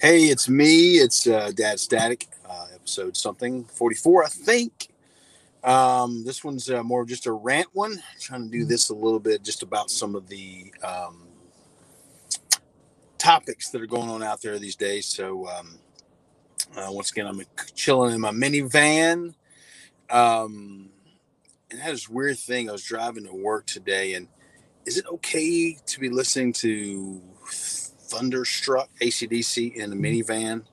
Hey, 0.00 0.30
it's 0.30 0.48
me. 0.48 0.94
It's 0.94 1.26
uh, 1.26 1.52
Dad 1.54 1.78
Static, 1.78 2.26
uh, 2.48 2.68
episode 2.74 3.18
something 3.18 3.64
44, 3.64 4.24
I 4.24 4.28
think. 4.28 4.88
Um, 5.62 6.24
this 6.24 6.42
one's 6.42 6.70
uh, 6.70 6.82
more 6.82 7.04
just 7.04 7.26
a 7.26 7.32
rant 7.32 7.68
one. 7.74 7.92
I'm 7.92 8.18
trying 8.18 8.44
to 8.44 8.50
do 8.50 8.64
this 8.64 8.88
a 8.88 8.94
little 8.94 9.20
bit 9.20 9.42
just 9.42 9.62
about 9.62 9.90
some 9.90 10.14
of 10.14 10.26
the 10.26 10.72
um, 10.82 11.28
topics 13.18 13.68
that 13.68 13.82
are 13.82 13.86
going 13.86 14.08
on 14.08 14.22
out 14.22 14.40
there 14.40 14.58
these 14.58 14.74
days. 14.74 15.04
So, 15.04 15.46
um, 15.48 15.78
uh, 16.74 16.88
once 16.88 17.10
again, 17.10 17.26
I'm 17.26 17.42
chilling 17.74 18.14
in 18.14 18.22
my 18.22 18.32
minivan. 18.32 19.34
Um, 20.08 20.88
and 21.70 21.78
I 21.78 21.84
had 21.84 21.92
this 21.92 22.08
weird 22.08 22.38
thing. 22.38 22.70
I 22.70 22.72
was 22.72 22.84
driving 22.84 23.26
to 23.26 23.34
work 23.34 23.66
today, 23.66 24.14
and 24.14 24.28
is 24.86 24.96
it 24.96 25.04
okay 25.06 25.76
to 25.84 26.00
be 26.00 26.08
listening 26.08 26.54
to 26.54 27.20
Thunderstruck 28.10 28.90
ACDC 29.00 29.74
in 29.74 29.90
the 29.90 29.96
minivan? 29.96 30.64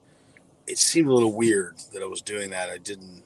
It 0.66 0.80
seemed 0.80 1.08
a 1.08 1.14
little 1.14 1.34
weird 1.34 1.78
that 1.94 2.02
I 2.02 2.08
was 2.08 2.22
doing 2.22 2.50
that. 2.50 2.70
I 2.70 2.78
didn't. 2.78 3.23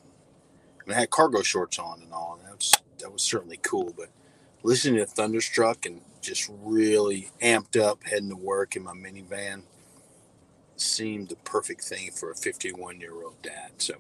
I, 0.80 0.90
mean, 0.90 0.98
I 0.98 1.02
had 1.02 1.10
cargo 1.10 1.42
shorts 1.42 1.80
on 1.80 2.02
and 2.02 2.12
all, 2.12 2.38
and 2.38 2.48
that 2.48 2.58
was 2.58 2.74
that 3.00 3.12
was 3.12 3.24
certainly 3.24 3.60
cool. 3.64 3.94
But 3.98 4.10
listening 4.64 5.00
to 5.00 5.05
Thunderstruck 5.05 5.86
and 5.86 6.02
just 6.22 6.52
really 6.62 7.30
amped 7.42 7.80
up 7.80 8.04
heading 8.04 8.30
to 8.30 8.36
work 8.36 8.76
in 8.76 8.84
my 8.84 8.94
minivan 8.94 9.64
seemed 10.76 11.30
the 11.30 11.36
perfect 11.38 11.84
thing 11.84 12.12
for 12.12 12.32
a 12.32 12.36
51 12.36 13.00
year 13.00 13.24
old 13.24 13.41
dad. 13.41 13.72
So, 13.78 13.96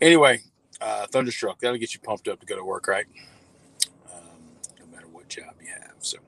anyway, 0.00 0.40
uh, 0.80 1.06
Thunderstruck 1.06 1.60
that'll 1.60 1.78
get 1.78 1.94
you 1.94 2.00
pumped 2.00 2.28
up 2.28 2.40
to 2.40 2.46
go 2.46 2.56
to 2.56 2.64
work, 2.64 2.88
right? 2.88 3.06
Um, 4.12 4.20
no 4.80 4.86
matter 4.86 5.08
what 5.08 5.28
job 5.28 5.54
you 5.60 5.68
have. 5.68 5.94
So, 6.00 6.18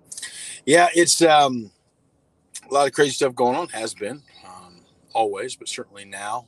yeah, 0.67 0.89
it's 0.95 1.23
um, 1.23 1.71
a 2.71 2.75
lot 2.75 2.87
of 2.87 2.93
crazy 2.93 3.13
stuff 3.13 3.35
going 3.35 3.57
on. 3.57 3.69
Has 3.69 3.95
been 3.95 4.23
um, 4.47 4.81
always, 5.13 5.57
but 5.57 5.69
certainly 5.69 6.05
now. 6.05 6.47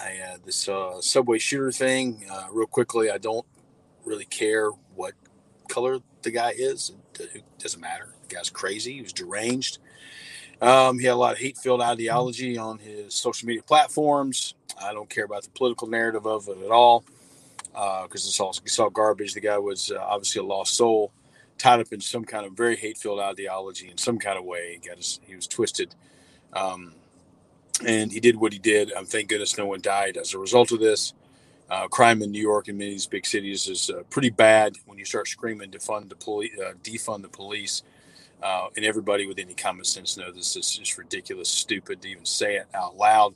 I 0.00 0.18
uh, 0.18 0.36
this 0.44 0.68
uh, 0.68 1.00
subway 1.00 1.38
shooter 1.38 1.72
thing. 1.72 2.24
Uh, 2.30 2.46
real 2.52 2.66
quickly, 2.66 3.10
I 3.10 3.18
don't 3.18 3.46
really 4.04 4.24
care 4.24 4.70
what 4.94 5.12
color 5.68 5.98
the 6.22 6.30
guy 6.30 6.52
is. 6.56 6.92
It 7.18 7.44
doesn't 7.58 7.80
matter. 7.80 8.14
The 8.28 8.34
guy's 8.34 8.50
crazy. 8.50 8.94
He 8.94 9.02
was 9.02 9.12
deranged. 9.12 9.78
Um, 10.62 10.98
he 10.98 11.06
had 11.06 11.14
a 11.14 11.16
lot 11.16 11.32
of 11.32 11.38
hate-filled 11.38 11.80
ideology 11.80 12.58
on 12.58 12.78
his 12.78 13.14
social 13.14 13.46
media 13.46 13.62
platforms. 13.62 14.54
I 14.82 14.92
don't 14.92 15.08
care 15.08 15.24
about 15.24 15.42
the 15.42 15.50
political 15.50 15.88
narrative 15.88 16.26
of 16.26 16.48
it 16.48 16.58
at 16.58 16.70
all 16.70 17.04
because 17.72 18.24
uh, 18.24 18.28
it's 18.28 18.40
all 18.40 18.56
it's 18.64 18.78
all 18.78 18.90
garbage. 18.90 19.34
The 19.34 19.40
guy 19.40 19.58
was 19.58 19.90
uh, 19.90 19.98
obviously 19.98 20.40
a 20.40 20.44
lost 20.44 20.74
soul, 20.74 21.12
tied 21.60 21.80
up 21.80 21.92
in 21.92 22.00
some 22.00 22.24
kind 22.24 22.46
of 22.46 22.52
very 22.52 22.76
hate-filled 22.76 23.20
ideology 23.20 23.90
in 23.90 23.98
some 23.98 24.18
kind 24.18 24.38
of 24.38 24.44
way. 24.44 24.78
He 24.80 24.88
got 24.88 24.96
his, 24.96 25.20
he 25.22 25.36
was 25.36 25.46
twisted, 25.46 25.94
um, 26.52 26.94
and 27.86 28.10
he 28.10 28.20
did 28.20 28.36
what 28.36 28.52
he 28.52 28.58
did. 28.58 28.92
Um, 28.92 29.06
thank 29.06 29.28
goodness 29.28 29.58
no 29.58 29.66
one 29.66 29.80
died 29.80 30.16
as 30.16 30.34
a 30.34 30.38
result 30.38 30.72
of 30.72 30.80
this. 30.80 31.14
Uh, 31.70 31.86
crime 31.86 32.20
in 32.22 32.32
New 32.32 32.42
York 32.42 32.66
and 32.66 32.76
many 32.78 32.90
of 32.90 32.94
these 32.94 33.06
big 33.06 33.24
cities 33.24 33.68
is 33.68 33.90
uh, 33.90 34.02
pretty 34.10 34.30
bad 34.30 34.76
when 34.86 34.98
you 34.98 35.04
start 35.04 35.28
screaming 35.28 35.70
defund 35.70 36.08
the 36.08 36.16
police, 36.16 36.50
uh, 36.58 36.72
defund 36.82 37.22
the 37.22 37.28
police. 37.28 37.84
Uh, 38.42 38.68
and 38.74 38.84
everybody 38.84 39.26
with 39.26 39.38
any 39.38 39.54
common 39.54 39.84
sense 39.84 40.16
knows 40.16 40.34
this 40.34 40.56
is 40.56 40.74
just 40.74 40.98
ridiculous, 40.98 41.48
stupid 41.48 42.00
to 42.02 42.08
even 42.08 42.24
say 42.24 42.56
it 42.56 42.66
out 42.74 42.96
loud. 42.96 43.34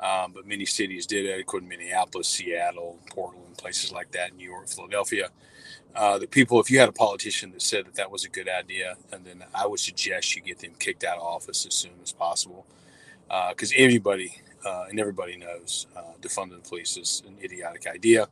Um, 0.00 0.32
but 0.32 0.46
many 0.46 0.64
cities 0.64 1.06
did 1.06 1.26
it, 1.26 1.40
including 1.40 1.68
Minneapolis, 1.68 2.28
Seattle, 2.28 2.98
Portland, 3.10 3.58
places 3.58 3.90
like 3.92 4.12
that, 4.12 4.36
New 4.36 4.48
York, 4.48 4.68
Philadelphia. 4.68 5.28
Uh, 5.94 6.18
the 6.18 6.26
people, 6.26 6.60
if 6.60 6.70
you 6.70 6.78
had 6.78 6.88
a 6.88 6.92
politician 6.92 7.50
that 7.50 7.62
said 7.62 7.84
that 7.86 7.94
that 7.94 8.10
was 8.10 8.24
a 8.24 8.28
good 8.28 8.48
idea, 8.48 8.96
and 9.12 9.24
then 9.24 9.42
I 9.54 9.66
would 9.66 9.80
suggest 9.80 10.36
you 10.36 10.42
get 10.42 10.60
them 10.60 10.72
kicked 10.78 11.02
out 11.02 11.18
of 11.18 11.24
office 11.24 11.66
as 11.66 11.74
soon 11.74 11.92
as 12.02 12.12
possible, 12.12 12.66
because 13.48 13.72
uh, 13.72 13.76
everybody 13.76 14.40
uh, 14.64 14.86
and 14.88 15.00
everybody 15.00 15.36
knows 15.36 15.86
uh, 15.96 16.12
defunding 16.20 16.62
the 16.62 16.68
police 16.68 16.96
is 16.96 17.22
an 17.26 17.36
idiotic 17.42 17.86
idea. 17.86 18.28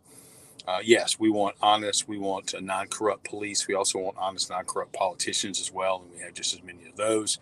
Uh, 0.67 0.81
yes, 0.83 1.19
we 1.19 1.31
want 1.31 1.55
honest, 1.63 2.09
we 2.09 2.19
want 2.19 2.55
a 2.55 2.61
non-corrupt 2.61 3.25
police. 3.25 3.69
We 3.69 3.75
also 3.75 3.99
want 4.01 4.17
honest, 4.19 4.51
non-corrupt 4.51 4.93
politicians 4.93 5.61
as 5.61 5.73
well, 5.73 6.03
and 6.03 6.13
we 6.13 6.21
have 6.21 6.35
just 6.35 6.55
as 6.55 6.63
many 6.63 6.87
of 6.89 6.97
those. 6.97 7.39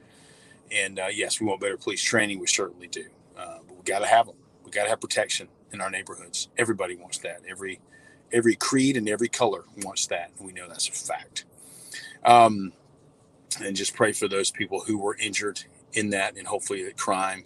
And 0.71 0.99
uh, 0.99 1.09
yes, 1.13 1.41
we 1.41 1.47
want 1.47 1.61
better 1.61 1.77
police 1.77 2.03
training. 2.03 2.39
We 2.39 2.47
certainly 2.47 2.87
do, 2.87 3.07
uh, 3.39 3.59
but 3.67 3.77
we 3.77 3.83
got 3.85 4.01
to 4.01 4.07
have 4.07 4.27
them. 4.27 4.37
We 4.65 4.71
got 4.71 4.85
to 4.85 4.91
have 4.91 5.01
protection 5.01 5.49
in 5.73 5.81
our 5.81 5.91
neighborhoods. 5.91 6.49
Everybody 6.59 6.97
wants 6.97 7.19
that. 7.19 7.41
Every 7.49 7.81
every 8.33 8.55
creed 8.55 8.97
and 8.97 9.09
every 9.09 9.29
color 9.29 9.65
wants 9.83 10.07
that, 10.09 10.31
and 10.37 10.47
we 10.47 10.53
know 10.53 10.69
that's 10.69 10.89
a 10.89 10.93
fact. 10.93 11.45
Um, 12.25 12.73
and 13.63 13.77
just 13.77 13.95
pray 13.95 14.13
for 14.13 14.27
those 14.29 14.51
people 14.51 14.81
who 14.81 14.99
were 14.99 15.17
injured 15.17 15.63
in 15.93 16.11
that, 16.11 16.37
and 16.37 16.47
hopefully 16.47 16.85
that 16.85 16.97
crime 16.97 17.45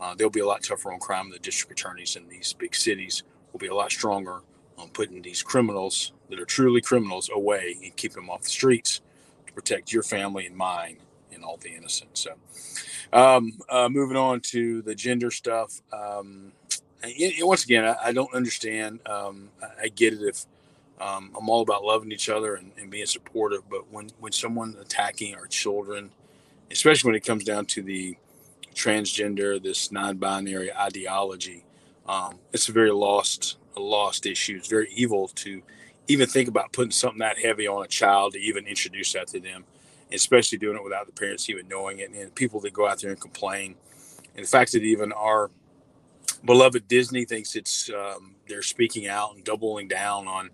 uh, 0.00 0.14
they'll 0.14 0.30
be 0.30 0.40
a 0.40 0.46
lot 0.46 0.62
tougher 0.62 0.92
on 0.92 0.98
crime. 0.98 1.30
The 1.30 1.38
district 1.38 1.78
attorneys 1.78 2.16
in 2.16 2.26
these 2.28 2.54
big 2.54 2.74
cities 2.74 3.22
will 3.52 3.58
be 3.58 3.66
a 3.66 3.74
lot 3.74 3.92
stronger 3.92 4.40
on 4.78 4.88
putting 4.88 5.20
these 5.20 5.42
criminals 5.42 6.12
that 6.30 6.40
are 6.40 6.46
truly 6.46 6.80
criminals 6.80 7.28
away 7.32 7.76
and 7.82 7.94
keep 7.96 8.12
them 8.12 8.30
off 8.30 8.42
the 8.42 8.48
streets 8.48 9.02
to 9.46 9.52
protect 9.52 9.92
your 9.92 10.02
family 10.02 10.46
and 10.46 10.56
mine 10.56 10.96
and 11.32 11.44
all 11.44 11.58
the 11.58 11.68
innocent. 11.74 12.16
So, 12.16 12.32
um, 13.12 13.58
uh, 13.68 13.88
moving 13.90 14.16
on 14.16 14.40
to 14.40 14.80
the 14.82 14.94
gender 14.94 15.30
stuff. 15.30 15.82
Um, 15.92 16.52
once 17.40 17.64
again, 17.64 17.84
I, 17.84 17.96
I 18.06 18.12
don't 18.12 18.32
understand. 18.34 19.00
Um, 19.06 19.50
I, 19.62 19.84
I, 19.84 19.88
get 19.88 20.12
it 20.12 20.22
if 20.22 20.46
um, 21.00 21.30
I'm 21.38 21.48
all 21.48 21.62
about 21.62 21.82
loving 21.82 22.12
each 22.12 22.28
other 22.28 22.56
and, 22.56 22.72
and 22.78 22.90
being 22.90 23.06
supportive, 23.06 23.62
but 23.70 23.90
when 23.90 24.10
when 24.18 24.32
someone 24.32 24.76
attacking 24.80 25.34
our 25.34 25.46
children, 25.46 26.10
especially 26.70 27.08
when 27.08 27.16
it 27.16 27.24
comes 27.24 27.44
down 27.44 27.66
to 27.66 27.82
the 27.82 28.16
transgender, 28.74 29.62
this 29.62 29.92
non-binary 29.92 30.72
ideology. 30.72 31.64
Um, 32.06 32.38
it's 32.52 32.68
a 32.68 32.72
very 32.72 32.90
lost, 32.90 33.56
a 33.76 33.80
lost 33.80 34.26
issue. 34.26 34.56
It's 34.56 34.68
very 34.68 34.90
evil 34.94 35.28
to 35.28 35.62
even 36.08 36.28
think 36.28 36.48
about 36.48 36.72
putting 36.72 36.90
something 36.90 37.20
that 37.20 37.38
heavy 37.38 37.68
on 37.68 37.84
a 37.84 37.88
child 37.88 38.32
to 38.32 38.38
even 38.40 38.66
introduce 38.66 39.12
that 39.12 39.28
to 39.28 39.40
them, 39.40 39.64
especially 40.12 40.58
doing 40.58 40.76
it 40.76 40.84
without 40.84 41.06
the 41.06 41.12
parents 41.12 41.48
even 41.48 41.68
knowing 41.68 41.98
it. 42.00 42.10
And 42.10 42.34
people 42.34 42.60
that 42.60 42.72
go 42.72 42.88
out 42.88 43.00
there 43.00 43.10
and 43.10 43.20
complain, 43.20 43.76
and 44.36 44.44
the 44.44 44.48
fact 44.48 44.72
that 44.72 44.82
even 44.82 45.12
our 45.12 45.50
beloved 46.44 46.88
Disney 46.88 47.24
thinks 47.24 47.56
it's 47.56 47.90
um, 47.90 48.34
they're 48.48 48.62
speaking 48.62 49.06
out 49.08 49.34
and 49.34 49.44
doubling 49.44 49.88
down 49.88 50.26
on 50.26 50.50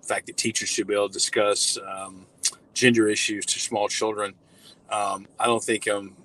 the 0.00 0.06
fact 0.06 0.26
that 0.26 0.36
teachers 0.36 0.68
should 0.68 0.86
be 0.86 0.94
able 0.94 1.08
to 1.08 1.12
discuss 1.12 1.78
um, 1.86 2.26
gender 2.74 3.08
issues 3.08 3.44
to 3.46 3.58
small 3.58 3.88
children. 3.88 4.34
Um, 4.90 5.26
I 5.38 5.46
don't 5.46 5.62
think 5.62 5.86
I'm 5.86 6.16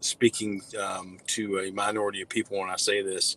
speaking 0.00 0.62
um, 0.80 1.18
to 1.28 1.58
a 1.60 1.70
minority 1.72 2.22
of 2.22 2.28
people 2.28 2.58
when 2.58 2.70
I 2.70 2.76
say 2.76 3.02
this. 3.02 3.36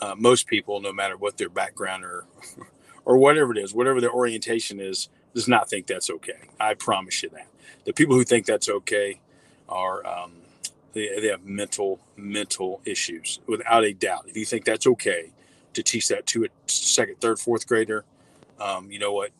Uh, 0.00 0.14
most 0.16 0.46
people, 0.46 0.80
no 0.80 0.92
matter 0.92 1.16
what 1.16 1.36
their 1.36 1.48
background 1.48 2.04
or 2.04 2.26
or 3.04 3.16
whatever 3.16 3.52
it 3.52 3.58
is, 3.58 3.74
whatever 3.74 4.00
their 4.00 4.12
orientation 4.12 4.80
is, 4.80 5.08
does 5.34 5.48
not 5.48 5.68
think 5.68 5.86
that's 5.86 6.10
okay. 6.10 6.48
I 6.58 6.74
promise 6.74 7.22
you 7.22 7.30
that. 7.30 7.46
The 7.84 7.92
people 7.92 8.14
who 8.14 8.24
think 8.24 8.46
that's 8.46 8.68
okay 8.68 9.20
are 9.68 10.06
um, 10.06 10.32
they, 10.92 11.20
they 11.20 11.28
have 11.28 11.44
mental 11.44 12.00
mental 12.16 12.80
issues 12.84 13.40
without 13.46 13.84
a 13.84 13.92
doubt. 13.92 14.26
If 14.28 14.36
you 14.36 14.44
think 14.44 14.64
that's 14.64 14.86
okay 14.86 15.32
to 15.72 15.82
teach 15.82 16.08
that 16.08 16.26
to 16.26 16.44
a 16.44 16.48
second, 16.66 17.20
third, 17.20 17.38
fourth 17.38 17.66
grader, 17.66 18.04
um, 18.60 18.90
you 18.90 18.98
know 18.98 19.12
what? 19.12 19.30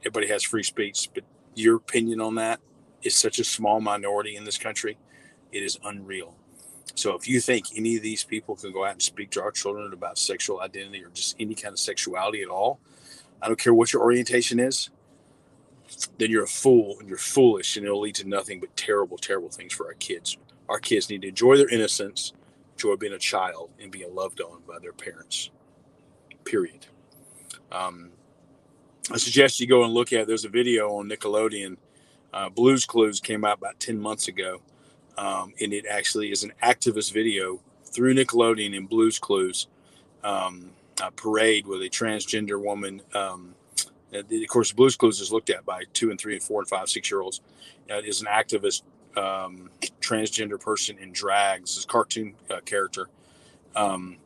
Everybody 0.00 0.28
has 0.28 0.42
free 0.42 0.62
speech, 0.62 1.08
but 1.14 1.24
your 1.54 1.76
opinion 1.76 2.20
on 2.20 2.36
that 2.36 2.60
is 3.02 3.14
such 3.14 3.38
a 3.38 3.44
small 3.44 3.80
minority 3.80 4.36
in 4.36 4.44
this 4.44 4.58
country 4.58 4.96
it 5.52 5.62
is 5.62 5.78
unreal. 5.84 6.34
So 6.94 7.14
if 7.14 7.28
you 7.28 7.40
think 7.40 7.66
any 7.76 7.96
of 7.96 8.02
these 8.02 8.24
people 8.24 8.56
can 8.56 8.72
go 8.72 8.84
out 8.84 8.92
and 8.92 9.02
speak 9.02 9.30
to 9.32 9.42
our 9.42 9.50
children 9.50 9.92
about 9.92 10.18
sexual 10.18 10.60
identity 10.60 11.04
or 11.04 11.10
just 11.10 11.36
any 11.38 11.54
kind 11.54 11.72
of 11.72 11.78
sexuality 11.78 12.42
at 12.42 12.48
all, 12.48 12.80
I 13.40 13.46
don't 13.46 13.58
care 13.58 13.74
what 13.74 13.92
your 13.92 14.02
orientation 14.02 14.58
is, 14.58 14.90
then 16.18 16.30
you're 16.30 16.44
a 16.44 16.48
fool 16.48 16.96
and 16.98 17.08
you're 17.08 17.18
foolish 17.18 17.76
and 17.76 17.86
it'll 17.86 18.00
lead 18.00 18.14
to 18.16 18.28
nothing 18.28 18.60
but 18.60 18.74
terrible, 18.76 19.18
terrible 19.18 19.50
things 19.50 19.72
for 19.72 19.86
our 19.86 19.94
kids. 19.94 20.36
Our 20.72 20.78
kids 20.80 21.10
need 21.10 21.20
to 21.20 21.28
enjoy 21.28 21.58
their 21.58 21.68
innocence, 21.68 22.32
enjoy 22.76 22.96
being 22.96 23.12
a 23.12 23.18
child 23.18 23.68
and 23.78 23.92
being 23.92 24.14
loved 24.14 24.40
on 24.40 24.62
by 24.66 24.78
their 24.80 24.94
parents. 24.94 25.50
Period. 26.46 26.86
Um, 27.70 28.08
I 29.10 29.18
suggest 29.18 29.60
you 29.60 29.66
go 29.66 29.84
and 29.84 29.92
look 29.92 30.14
at. 30.14 30.26
There's 30.26 30.46
a 30.46 30.48
video 30.48 30.88
on 30.96 31.10
Nickelodeon. 31.10 31.76
Uh, 32.32 32.48
Blues 32.48 32.86
Clues 32.86 33.20
came 33.20 33.44
out 33.44 33.58
about 33.58 33.80
ten 33.80 34.00
months 34.00 34.28
ago, 34.28 34.62
um, 35.18 35.52
and 35.60 35.74
it 35.74 35.84
actually 35.84 36.32
is 36.32 36.42
an 36.42 36.54
activist 36.62 37.12
video 37.12 37.60
through 37.84 38.14
Nickelodeon 38.14 38.74
and 38.74 38.88
Blues 38.88 39.18
Clues 39.18 39.66
um, 40.24 40.70
parade 41.16 41.66
with 41.66 41.82
a 41.82 41.90
transgender 41.90 42.58
woman. 42.58 43.02
Um, 43.14 43.54
of 44.14 44.48
course, 44.48 44.72
Blues 44.72 44.96
Clues 44.96 45.20
is 45.20 45.30
looked 45.30 45.50
at 45.50 45.66
by 45.66 45.82
two 45.92 46.10
and 46.10 46.18
three 46.18 46.32
and 46.32 46.42
four 46.42 46.60
and 46.60 46.68
five, 46.68 46.88
six 46.88 47.10
year 47.10 47.20
olds. 47.20 47.42
Uh, 47.90 47.98
is 47.98 48.22
an 48.22 48.28
activist 48.28 48.84
um, 49.16 49.70
transgender 50.00 50.60
person 50.60 50.98
in 50.98 51.12
drags, 51.12 51.76
This 51.76 51.84
cartoon 51.84 52.34
uh, 52.50 52.60
character 52.64 53.08
um, 53.76 54.16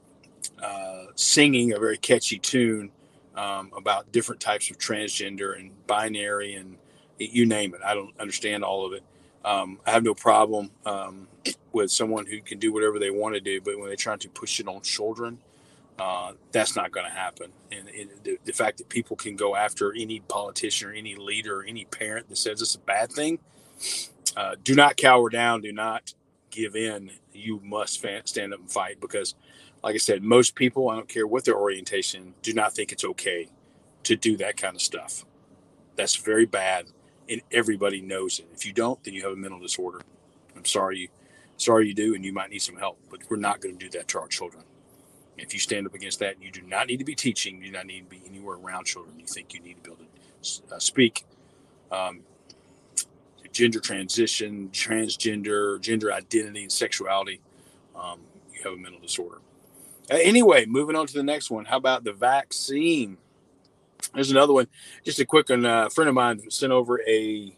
uh, 0.62 1.06
singing 1.14 1.72
a 1.72 1.78
very 1.78 1.98
catchy 1.98 2.38
tune 2.38 2.90
um, 3.36 3.70
about 3.76 4.10
different 4.12 4.40
types 4.40 4.70
of 4.70 4.78
transgender 4.78 5.58
and 5.58 5.70
binary 5.86 6.54
and 6.54 6.76
you 7.18 7.46
name 7.46 7.74
it. 7.74 7.80
I 7.84 7.94
don't 7.94 8.18
understand 8.20 8.64
all 8.64 8.86
of 8.86 8.92
it 8.92 9.02
Um, 9.44 9.80
I 9.86 9.92
have 9.92 10.04
no 10.04 10.14
problem 10.14 10.70
um, 10.84 11.28
with 11.72 11.90
someone 11.90 12.26
who 12.26 12.40
can 12.40 12.58
do 12.58 12.72
whatever 12.72 12.98
they 12.98 13.10
want 13.10 13.34
to 13.34 13.40
do, 13.40 13.60
but 13.60 13.78
when 13.78 13.88
they're 13.88 13.96
trying 13.96 14.18
to 14.20 14.28
push 14.28 14.60
it 14.60 14.68
on 14.68 14.82
children, 14.82 15.38
uh, 15.98 16.32
that's 16.52 16.76
not 16.76 16.90
going 16.92 17.06
to 17.06 17.12
happen. 17.12 17.52
And 17.72 17.88
it, 17.88 18.24
the, 18.24 18.38
the, 18.44 18.52
fact 18.52 18.78
that 18.78 18.88
people 18.88 19.16
can 19.16 19.36
go 19.36 19.56
after 19.56 19.94
any 19.94 20.20
politician 20.20 20.90
or 20.90 20.92
any 20.92 21.14
leader 21.14 21.60
or 21.60 21.64
any 21.64 21.84
parent 21.86 22.28
that 22.28 22.36
says 22.36 22.60
it's 22.60 22.74
a 22.74 22.80
bad 22.80 23.12
thing, 23.12 23.38
uh, 24.36 24.56
do 24.62 24.74
not 24.74 24.96
cower 24.96 25.30
down. 25.30 25.62
Do 25.62 25.72
not 25.72 26.14
give 26.50 26.76
in. 26.76 27.10
You 27.32 27.60
must 27.64 28.04
stand 28.24 28.54
up 28.54 28.60
and 28.60 28.70
fight 28.70 29.00
because, 29.00 29.34
like 29.82 29.94
I 29.94 29.98
said, 29.98 30.22
most 30.22 30.54
people, 30.54 30.88
I 30.88 30.96
don't 30.96 31.08
care 31.08 31.26
what 31.26 31.44
their 31.44 31.56
orientation, 31.56 32.34
do 32.42 32.52
not 32.52 32.74
think 32.74 32.92
it's 32.92 33.04
okay 33.04 33.48
to 34.04 34.16
do 34.16 34.36
that 34.38 34.56
kind 34.56 34.74
of 34.74 34.82
stuff. 34.82 35.24
That's 35.96 36.16
very 36.16 36.46
bad 36.46 36.86
and 37.28 37.42
everybody 37.52 38.00
knows 38.00 38.38
it. 38.38 38.46
If 38.52 38.66
you 38.66 38.72
don't, 38.72 39.02
then 39.04 39.14
you 39.14 39.22
have 39.24 39.32
a 39.32 39.36
mental 39.36 39.60
disorder. 39.60 40.02
I'm 40.56 40.64
sorry 40.64 40.98
you 40.98 41.08
sorry 41.56 41.88
you 41.88 41.94
do, 41.94 42.14
and 42.14 42.24
you 42.24 42.32
might 42.32 42.50
need 42.50 42.62
some 42.62 42.76
help. 42.76 42.98
But 43.10 43.20
we're 43.28 43.36
not 43.36 43.60
going 43.60 43.78
to 43.78 43.84
do 43.84 43.98
that 43.98 44.08
to 44.08 44.18
our 44.20 44.28
children. 44.28 44.64
If 45.36 45.52
you 45.52 45.60
stand 45.60 45.86
up 45.86 45.94
against 45.94 46.18
that, 46.20 46.42
you 46.42 46.50
do 46.50 46.62
not 46.62 46.86
need 46.86 46.98
to 46.98 47.04
be 47.04 47.14
teaching. 47.14 47.58
You 47.58 47.66
do 47.66 47.72
not 47.72 47.86
need 47.86 48.10
to 48.10 48.10
be 48.10 48.22
anywhere 48.26 48.56
around 48.56 48.86
children. 48.86 49.18
You 49.18 49.26
think 49.26 49.52
you 49.52 49.60
need 49.60 49.76
to 49.76 49.82
be 49.82 49.90
able 49.90 50.04
to 50.04 50.74
uh, 50.74 50.78
speak. 50.78 51.26
Um, 51.90 52.20
gender 53.56 53.80
transition, 53.80 54.68
transgender, 54.70 55.80
gender 55.80 56.12
identity, 56.12 56.62
and 56.62 56.70
sexuality. 56.70 57.40
Um, 57.98 58.20
you 58.52 58.60
have 58.64 58.74
a 58.74 58.76
mental 58.76 59.00
disorder. 59.00 59.38
Uh, 60.10 60.18
anyway, 60.22 60.66
moving 60.66 60.94
on 60.94 61.06
to 61.06 61.14
the 61.14 61.22
next 61.22 61.50
one. 61.50 61.64
How 61.64 61.78
about 61.78 62.04
the 62.04 62.12
vaccine? 62.12 63.16
There's 64.14 64.30
another 64.30 64.52
one. 64.52 64.68
Just 65.04 65.20
a 65.20 65.24
quick 65.24 65.48
one. 65.48 65.64
Uh, 65.64 65.86
a 65.86 65.90
friend 65.90 66.08
of 66.08 66.14
mine 66.14 66.50
sent 66.50 66.70
over 66.70 67.00
a 67.08 67.56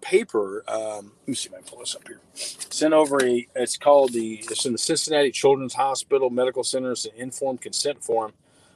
paper. 0.00 0.62
Um, 0.68 1.12
let 1.22 1.28
me 1.28 1.34
see 1.34 1.48
if 1.48 1.54
I 1.54 1.58
can 1.58 1.66
pull 1.66 1.80
this 1.80 1.96
up 1.96 2.06
here. 2.06 2.20
Sent 2.34 2.94
over 2.94 3.20
a. 3.20 3.48
It's 3.56 3.76
called 3.76 4.12
the. 4.12 4.44
It's 4.48 4.64
in 4.66 4.72
the 4.72 4.78
Cincinnati 4.78 5.32
Children's 5.32 5.74
Hospital 5.74 6.30
Medical 6.30 6.62
Center. 6.62 6.92
It's 6.92 7.06
an 7.06 7.12
informed 7.16 7.60
consent 7.60 8.04
form. 8.04 8.34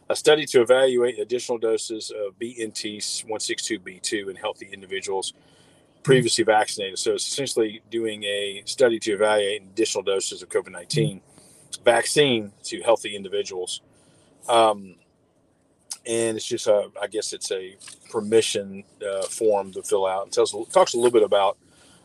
A 0.09 0.17
study 0.17 0.45
to 0.47 0.61
evaluate 0.61 1.21
additional 1.21 1.57
doses 1.57 2.11
of 2.11 2.39
BNT 2.39 2.99
162b2 2.99 4.29
in 4.29 4.37
healthy 4.37 4.69
individuals 4.71 5.33
previously 6.05 6.45
vaccinated. 6.45 6.99
So 6.99 7.15
it's 7.15 7.27
essentially 7.27 7.83
doing 7.91 8.23
a 8.25 8.63
study 8.67 9.01
to 9.01 9.13
evaluate 9.13 9.63
additional 9.63 10.05
doses 10.05 10.43
of 10.43 10.49
COVID 10.49 10.71
19 10.71 11.21
vaccine 11.85 12.53
to 12.65 12.81
healthy 12.83 13.17
individuals. 13.17 13.81
Um, 14.49 14.97
and 16.07 16.37
it's 16.37 16.47
just 16.47 16.67
a, 16.67 16.91
I 17.01 17.07
guess 17.07 17.33
it's 17.33 17.51
a 17.51 17.77
permission 18.11 18.85
uh, 19.07 19.23
form 19.23 19.73
to 19.73 19.83
fill 19.83 20.07
out. 20.07 20.25
and 20.25 20.33
tells 20.33 20.53
talks 20.71 20.95
a 20.95 20.97
little 20.97 21.11
bit 21.11 21.23
about 21.23 21.57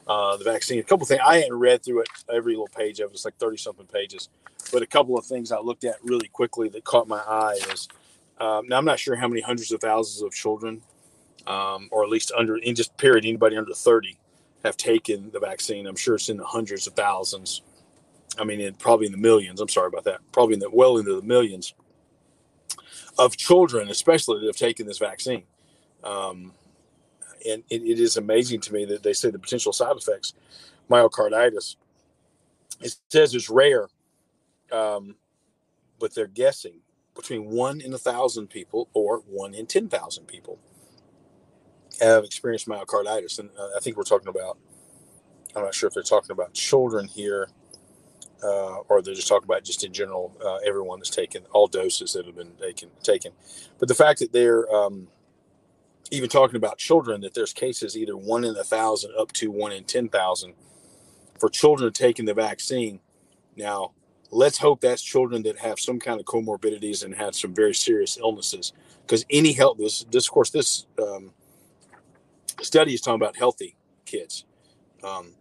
uh, 0.07 0.37
the 0.37 0.43
vaccine. 0.45 0.79
A 0.79 0.83
couple 0.83 1.05
things 1.05 1.21
I 1.23 1.37
hadn't 1.37 1.59
read 1.59 1.83
through 1.83 2.01
it 2.01 2.09
every 2.33 2.53
little 2.53 2.69
page 2.69 2.99
of 3.01 3.11
it. 3.11 3.13
It's 3.13 3.25
like 3.25 3.37
thirty 3.37 3.57
something 3.57 3.85
pages, 3.85 4.29
but 4.71 4.81
a 4.81 4.87
couple 4.87 5.17
of 5.17 5.25
things 5.25 5.51
I 5.51 5.59
looked 5.59 5.83
at 5.83 5.97
really 6.01 6.29
quickly 6.29 6.69
that 6.69 6.85
caught 6.85 7.07
my 7.07 7.19
eye 7.19 7.59
is 7.71 7.89
um, 8.39 8.67
now 8.67 8.77
I'm 8.77 8.85
not 8.85 8.99
sure 8.99 9.15
how 9.15 9.27
many 9.27 9.41
hundreds 9.41 9.71
of 9.71 9.81
thousands 9.81 10.21
of 10.21 10.31
children, 10.31 10.81
um, 11.47 11.89
or 11.91 12.03
at 12.03 12.09
least 12.09 12.31
under 12.37 12.57
in 12.57 12.75
just 12.75 12.95
period 12.97 13.25
anybody 13.25 13.57
under 13.57 13.73
thirty 13.73 14.17
have 14.63 14.77
taken 14.77 15.31
the 15.31 15.39
vaccine. 15.39 15.87
I'm 15.87 15.95
sure 15.95 16.15
it's 16.15 16.29
in 16.29 16.37
the 16.37 16.45
hundreds 16.45 16.87
of 16.87 16.93
thousands. 16.93 17.61
I 18.37 18.43
mean, 18.43 18.59
it, 18.59 18.79
probably 18.79 19.05
in 19.05 19.11
the 19.11 19.17
millions. 19.17 19.61
I'm 19.61 19.69
sorry 19.69 19.87
about 19.87 20.03
that. 20.05 20.19
Probably 20.31 20.53
in 20.53 20.59
the 20.59 20.69
well 20.69 20.97
into 20.97 21.15
the 21.15 21.25
millions 21.25 21.73
of 23.17 23.35
children, 23.35 23.89
especially 23.89 24.39
that 24.39 24.47
have 24.47 24.55
taken 24.55 24.85
this 24.85 24.97
vaccine. 24.97 25.43
Um, 26.03 26.53
and 27.47 27.63
it, 27.69 27.81
it 27.81 27.99
is 27.99 28.17
amazing 28.17 28.61
to 28.61 28.73
me 28.73 28.85
that 28.85 29.03
they 29.03 29.13
say 29.13 29.29
the 29.29 29.39
potential 29.39 29.73
side 29.73 29.95
effects, 29.95 30.33
myocarditis, 30.89 31.75
it 32.81 32.95
says 33.09 33.35
it's 33.35 33.49
rare, 33.49 33.87
um, 34.71 35.15
but 35.99 36.13
they're 36.15 36.27
guessing 36.27 36.79
between 37.15 37.49
one 37.49 37.81
in 37.81 37.93
a 37.93 37.97
thousand 37.97 38.47
people 38.47 38.89
or 38.93 39.19
one 39.27 39.53
in 39.53 39.65
10,000 39.65 40.25
people 40.25 40.57
have 42.01 42.23
experienced 42.23 42.67
myocarditis. 42.67 43.39
And 43.39 43.49
uh, 43.57 43.69
I 43.75 43.79
think 43.81 43.97
we're 43.97 44.03
talking 44.03 44.27
about, 44.27 44.57
I'm 45.55 45.63
not 45.63 45.75
sure 45.75 45.87
if 45.87 45.93
they're 45.93 46.03
talking 46.03 46.31
about 46.31 46.53
children 46.53 47.07
here 47.07 47.49
uh, 48.43 48.77
or 48.87 49.01
they're 49.01 49.13
just 49.15 49.27
talking 49.27 49.45
about 49.45 49.63
just 49.63 49.83
in 49.83 49.93
general 49.93 50.35
uh, 50.43 50.57
everyone 50.65 50.99
that's 50.99 51.09
taken 51.09 51.43
all 51.51 51.67
doses 51.67 52.13
that 52.13 52.25
have 52.25 52.35
been 52.35 52.53
taken 52.61 52.89
taken. 53.03 53.33
But 53.79 53.87
the 53.87 53.95
fact 53.95 54.19
that 54.19 54.31
they're 54.31 54.69
um, 54.73 55.07
even 56.11 56.29
talking 56.29 56.55
about 56.55 56.77
children 56.77 57.21
that 57.21 57.33
there's 57.33 57.53
cases 57.53 57.97
either 57.97 58.15
one 58.15 58.43
in 58.43 58.55
a 58.55 58.63
thousand 58.63 59.11
up 59.17 59.31
to 59.33 59.51
one 59.51 59.71
in 59.71 59.83
ten 59.83 60.09
thousand 60.09 60.53
for 61.39 61.49
children 61.49 61.91
taking 61.91 62.25
the 62.25 62.33
vaccine. 62.33 62.99
Now, 63.55 63.91
let's 64.31 64.57
hope 64.57 64.81
that's 64.81 65.01
children 65.01 65.43
that 65.43 65.59
have 65.59 65.79
some 65.79 65.99
kind 65.99 66.19
of 66.19 66.25
comorbidities 66.25 67.03
and 67.03 67.15
have 67.15 67.35
some 67.35 67.53
very 67.53 67.73
serious 67.73 68.17
illnesses. 68.17 68.73
Because 69.01 69.25
any 69.29 69.53
health, 69.53 69.77
this, 69.77 70.05
this 70.11 70.27
of 70.27 70.33
course, 70.33 70.49
this 70.49 70.85
um, 71.01 71.31
study 72.61 72.93
is 72.93 73.01
talking 73.01 73.21
about 73.21 73.37
healthy 73.37 73.75
kids. 74.05 74.45
Um, 75.03 75.33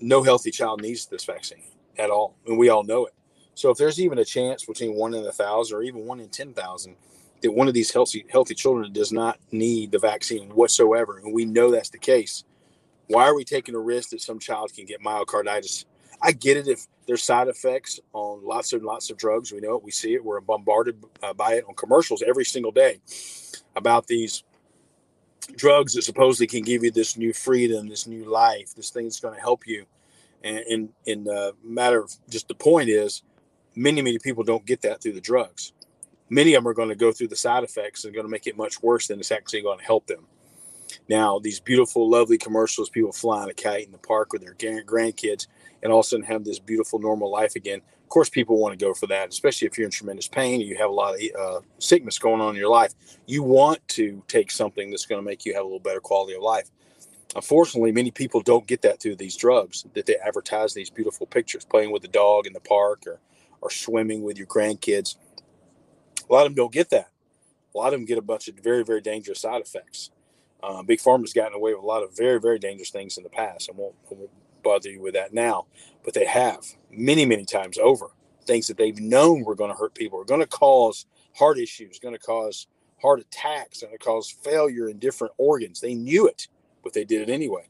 no 0.00 0.22
healthy 0.22 0.50
child 0.50 0.80
needs 0.82 1.06
this 1.06 1.24
vaccine 1.24 1.62
at 1.98 2.10
all, 2.10 2.36
and 2.46 2.58
we 2.58 2.68
all 2.68 2.84
know 2.84 3.06
it. 3.06 3.14
So 3.54 3.70
if 3.70 3.78
there's 3.78 4.00
even 4.00 4.18
a 4.18 4.24
chance 4.24 4.64
between 4.64 4.94
one 4.94 5.14
in 5.14 5.24
a 5.24 5.32
thousand 5.32 5.78
or 5.78 5.82
even 5.82 6.06
one 6.06 6.20
in 6.20 6.28
ten 6.28 6.52
thousand 6.52 6.96
that 7.42 7.52
one 7.52 7.68
of 7.68 7.74
these 7.74 7.92
healthy 7.92 8.24
healthy 8.30 8.54
children 8.54 8.92
does 8.92 9.12
not 9.12 9.38
need 9.52 9.92
the 9.92 9.98
vaccine 9.98 10.50
whatsoever, 10.50 11.18
and 11.18 11.32
we 11.32 11.44
know 11.44 11.70
that's 11.70 11.90
the 11.90 11.98
case, 11.98 12.44
why 13.08 13.24
are 13.24 13.34
we 13.34 13.44
taking 13.44 13.74
a 13.74 13.78
risk 13.78 14.10
that 14.10 14.20
some 14.20 14.38
child 14.38 14.72
can 14.74 14.84
get 14.84 15.02
myocarditis? 15.02 15.84
I 16.20 16.32
get 16.32 16.56
it 16.56 16.66
if 16.66 16.86
there's 17.06 17.22
side 17.22 17.48
effects 17.48 18.00
on 18.12 18.44
lots 18.44 18.72
and 18.72 18.82
lots 18.82 19.10
of 19.10 19.18
drugs. 19.18 19.52
We 19.52 19.60
know 19.60 19.76
it. 19.76 19.84
We 19.84 19.90
see 19.90 20.14
it. 20.14 20.24
We're 20.24 20.40
bombarded 20.40 21.04
uh, 21.22 21.34
by 21.34 21.54
it 21.54 21.64
on 21.68 21.74
commercials 21.74 22.22
every 22.26 22.44
single 22.44 22.72
day 22.72 23.00
about 23.76 24.06
these 24.06 24.42
drugs 25.56 25.94
that 25.94 26.02
supposedly 26.02 26.46
can 26.46 26.62
give 26.62 26.82
you 26.82 26.90
this 26.90 27.16
new 27.16 27.32
freedom, 27.32 27.88
this 27.88 28.06
new 28.06 28.24
life, 28.24 28.74
this 28.74 28.90
thing 28.90 29.04
that's 29.04 29.20
going 29.20 29.34
to 29.34 29.40
help 29.40 29.66
you. 29.66 29.86
And 30.42 30.58
in 30.58 30.88
in 31.06 31.24
the 31.24 31.54
matter 31.64 32.02
of 32.02 32.12
just 32.28 32.48
the 32.48 32.54
point 32.54 32.88
is, 32.88 33.22
many 33.74 34.02
many 34.02 34.18
people 34.18 34.44
don't 34.44 34.66
get 34.66 34.82
that 34.82 35.02
through 35.02 35.12
the 35.12 35.20
drugs. 35.20 35.72
Many 36.28 36.54
of 36.54 36.62
them 36.62 36.68
are 36.68 36.74
going 36.74 36.88
to 36.88 36.96
go 36.96 37.12
through 37.12 37.28
the 37.28 37.36
side 37.36 37.62
effects 37.62 38.04
and 38.04 38.12
going 38.12 38.26
to 38.26 38.30
make 38.30 38.46
it 38.46 38.56
much 38.56 38.82
worse 38.82 39.06
than 39.06 39.20
it's 39.20 39.30
actually 39.30 39.62
going 39.62 39.78
to 39.78 39.84
help 39.84 40.06
them. 40.06 40.26
Now, 41.08 41.38
these 41.38 41.60
beautiful, 41.60 42.08
lovely 42.08 42.38
commercials, 42.38 42.90
people 42.90 43.12
flying 43.12 43.50
a 43.50 43.54
kite 43.54 43.86
in 43.86 43.92
the 43.92 43.98
park 43.98 44.32
with 44.32 44.42
their 44.42 44.54
grandkids, 44.54 45.46
and 45.82 45.92
all 45.92 46.00
of 46.00 46.06
a 46.06 46.08
sudden 46.08 46.24
have 46.24 46.44
this 46.44 46.58
beautiful, 46.58 46.98
normal 46.98 47.30
life 47.30 47.56
again. 47.56 47.80
Of 48.02 48.08
course, 48.08 48.28
people 48.28 48.58
want 48.58 48.78
to 48.78 48.84
go 48.84 48.94
for 48.94 49.06
that, 49.08 49.28
especially 49.28 49.66
if 49.66 49.76
you're 49.76 49.86
in 49.86 49.90
tremendous 49.90 50.28
pain 50.28 50.60
and 50.60 50.68
you 50.68 50.76
have 50.76 50.90
a 50.90 50.92
lot 50.92 51.14
of 51.14 51.20
uh, 51.38 51.60
sickness 51.78 52.18
going 52.18 52.40
on 52.40 52.50
in 52.50 52.56
your 52.56 52.70
life. 52.70 52.94
You 53.26 53.42
want 53.42 53.86
to 53.88 54.22
take 54.28 54.50
something 54.50 54.90
that's 54.90 55.06
going 55.06 55.20
to 55.20 55.24
make 55.24 55.44
you 55.44 55.54
have 55.54 55.62
a 55.62 55.66
little 55.66 55.80
better 55.80 56.00
quality 56.00 56.34
of 56.34 56.42
life. 56.42 56.70
Unfortunately, 57.34 57.92
many 57.92 58.10
people 58.10 58.40
don't 58.40 58.66
get 58.66 58.82
that 58.82 59.00
through 59.00 59.16
these 59.16 59.36
drugs 59.36 59.84
that 59.94 60.06
they 60.06 60.16
advertise 60.16 60.72
these 60.72 60.88
beautiful 60.88 61.26
pictures, 61.26 61.64
playing 61.64 61.90
with 61.90 62.02
the 62.02 62.08
dog 62.08 62.46
in 62.46 62.52
the 62.52 62.60
park 62.60 63.02
or, 63.06 63.20
or 63.60 63.70
swimming 63.70 64.22
with 64.22 64.38
your 64.38 64.46
grandkids. 64.46 65.16
A 66.28 66.32
lot 66.32 66.46
of 66.46 66.52
them 66.52 66.54
don't 66.54 66.72
get 66.72 66.90
that. 66.90 67.10
A 67.74 67.78
lot 67.78 67.92
of 67.92 68.00
them 68.00 68.06
get 68.06 68.18
a 68.18 68.22
bunch 68.22 68.48
of 68.48 68.54
very, 68.56 68.84
very 68.84 69.00
dangerous 69.00 69.40
side 69.40 69.60
effects. 69.60 70.10
Uh, 70.62 70.82
Big 70.82 70.98
Pharma's 70.98 71.34
gotten 71.34 71.54
away 71.54 71.74
with 71.74 71.82
a 71.82 71.86
lot 71.86 72.02
of 72.02 72.16
very, 72.16 72.40
very 72.40 72.58
dangerous 72.58 72.90
things 72.90 73.18
in 73.18 73.24
the 73.24 73.28
past. 73.28 73.68
I 73.70 73.76
won't, 73.76 73.94
I 74.10 74.14
won't 74.14 74.30
bother 74.68 74.90
you 74.90 75.00
with 75.00 75.14
that 75.14 75.34
now, 75.34 75.66
but 76.04 76.14
they 76.14 76.26
have 76.26 76.64
many, 76.90 77.24
many 77.24 77.44
times 77.44 77.78
over 77.78 78.08
things 78.46 78.68
that 78.68 78.76
they've 78.76 79.00
known 79.00 79.44
were 79.44 79.56
going 79.56 79.70
to 79.70 79.76
hurt 79.76 79.94
people, 79.94 80.20
are 80.20 80.24
going 80.24 80.40
to 80.40 80.46
cause 80.46 81.06
heart 81.34 81.58
issues, 81.58 81.98
going 81.98 82.14
to 82.14 82.20
cause 82.20 82.68
heart 83.02 83.20
attacks, 83.20 83.82
going 83.82 83.92
to 83.92 83.98
cause 83.98 84.30
failure 84.30 84.88
in 84.88 84.98
different 84.98 85.34
organs. 85.36 85.80
They 85.80 85.94
knew 85.94 86.28
it 86.28 86.48
but 86.86 86.92
they 86.92 87.04
did 87.04 87.28
it 87.28 87.32
anyway. 87.32 87.68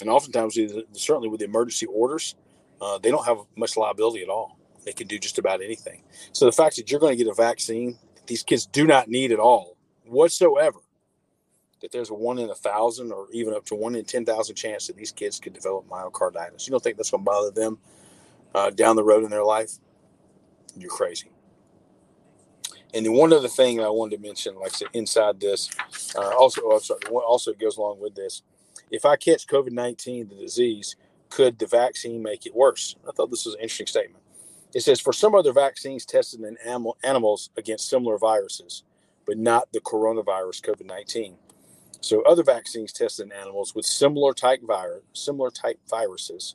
And 0.00 0.08
oftentimes, 0.08 0.56
certainly 0.92 1.28
with 1.28 1.40
the 1.40 1.46
emergency 1.46 1.86
orders, 1.86 2.36
uh, 2.80 2.96
they 2.98 3.10
don't 3.10 3.26
have 3.26 3.38
much 3.56 3.76
liability 3.76 4.22
at 4.22 4.28
all. 4.28 4.56
They 4.84 4.92
can 4.92 5.08
do 5.08 5.18
just 5.18 5.38
about 5.38 5.60
anything. 5.60 6.04
So 6.30 6.44
the 6.44 6.52
fact 6.52 6.76
that 6.76 6.88
you're 6.88 7.00
going 7.00 7.18
to 7.18 7.24
get 7.24 7.28
a 7.28 7.34
vaccine 7.34 7.98
these 8.28 8.44
kids 8.44 8.64
do 8.64 8.86
not 8.86 9.08
need 9.08 9.32
at 9.32 9.40
all 9.40 9.76
whatsoever, 10.04 10.78
that 11.80 11.92
there's 11.92 12.10
a 12.10 12.14
one 12.14 12.38
in 12.38 12.50
a 12.50 12.54
thousand 12.54 13.12
or 13.12 13.26
even 13.32 13.54
up 13.54 13.64
to 13.66 13.74
one 13.74 13.94
in 13.94 14.04
10,000 14.04 14.54
chance 14.54 14.86
that 14.86 14.96
these 14.96 15.12
kids 15.12 15.38
could 15.38 15.52
develop 15.52 15.86
myocarditis. 15.88 16.66
You 16.66 16.70
don't 16.70 16.82
think 16.82 16.96
that's 16.96 17.10
going 17.10 17.22
to 17.22 17.30
bother 17.30 17.50
them 17.50 17.78
uh, 18.54 18.70
down 18.70 18.96
the 18.96 19.04
road 19.04 19.24
in 19.24 19.30
their 19.30 19.44
life? 19.44 19.72
You're 20.76 20.90
crazy. 20.90 21.30
And 22.94 23.04
then 23.04 23.12
one 23.12 23.32
other 23.32 23.48
thing 23.48 23.80
I 23.80 23.88
wanted 23.88 24.16
to 24.16 24.22
mention, 24.22 24.54
like 24.56 24.72
I 24.72 24.76
said, 24.76 24.88
inside 24.94 25.40
this, 25.40 25.70
uh, 26.16 26.34
also, 26.38 26.62
oh, 26.64 26.78
sorry, 26.78 27.00
also 27.10 27.52
goes 27.52 27.76
along 27.76 28.00
with 28.00 28.14
this. 28.14 28.42
If 28.90 29.04
I 29.04 29.16
catch 29.16 29.46
COVID 29.46 29.72
19, 29.72 30.28
the 30.28 30.36
disease, 30.36 30.96
could 31.28 31.58
the 31.58 31.66
vaccine 31.66 32.22
make 32.22 32.46
it 32.46 32.54
worse? 32.54 32.96
I 33.06 33.12
thought 33.12 33.30
this 33.30 33.44
was 33.44 33.54
an 33.54 33.60
interesting 33.60 33.86
statement. 33.86 34.22
It 34.74 34.80
says 34.80 35.00
for 35.00 35.12
some 35.12 35.34
other 35.34 35.52
vaccines 35.52 36.06
tested 36.06 36.40
in 36.40 36.56
animal, 36.64 36.96
animals 37.02 37.50
against 37.56 37.88
similar 37.88 38.18
viruses, 38.18 38.82
but 39.26 39.38
not 39.38 39.72
the 39.72 39.80
coronavirus 39.80 40.62
COVID 40.62 40.86
19. 40.86 41.36
So 42.00 42.22
other 42.22 42.44
vaccines 42.44 42.92
tested 42.92 43.26
in 43.26 43.32
animals 43.32 43.74
with 43.74 43.84
similar 43.84 44.32
type 44.32 44.60
virus, 44.62 45.02
similar 45.12 45.50
type 45.50 45.80
viruses, 45.88 46.54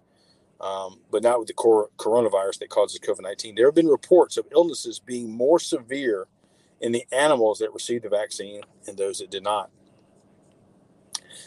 um, 0.61 0.99
but 1.11 1.23
not 1.23 1.39
with 1.39 1.47
the 1.47 1.53
cor- 1.53 1.89
coronavirus 1.97 2.59
that 2.59 2.69
causes 2.69 2.99
COVID 2.99 3.21
nineteen. 3.21 3.55
There 3.55 3.67
have 3.67 3.75
been 3.75 3.87
reports 3.87 4.37
of 4.37 4.45
illnesses 4.51 4.99
being 4.99 5.29
more 5.29 5.59
severe 5.59 6.27
in 6.79 6.91
the 6.91 7.05
animals 7.11 7.59
that 7.59 7.73
received 7.73 8.05
the 8.05 8.09
vaccine 8.09 8.61
and 8.87 8.97
those 8.97 9.19
that 9.19 9.29
did 9.29 9.43
not. 9.43 9.69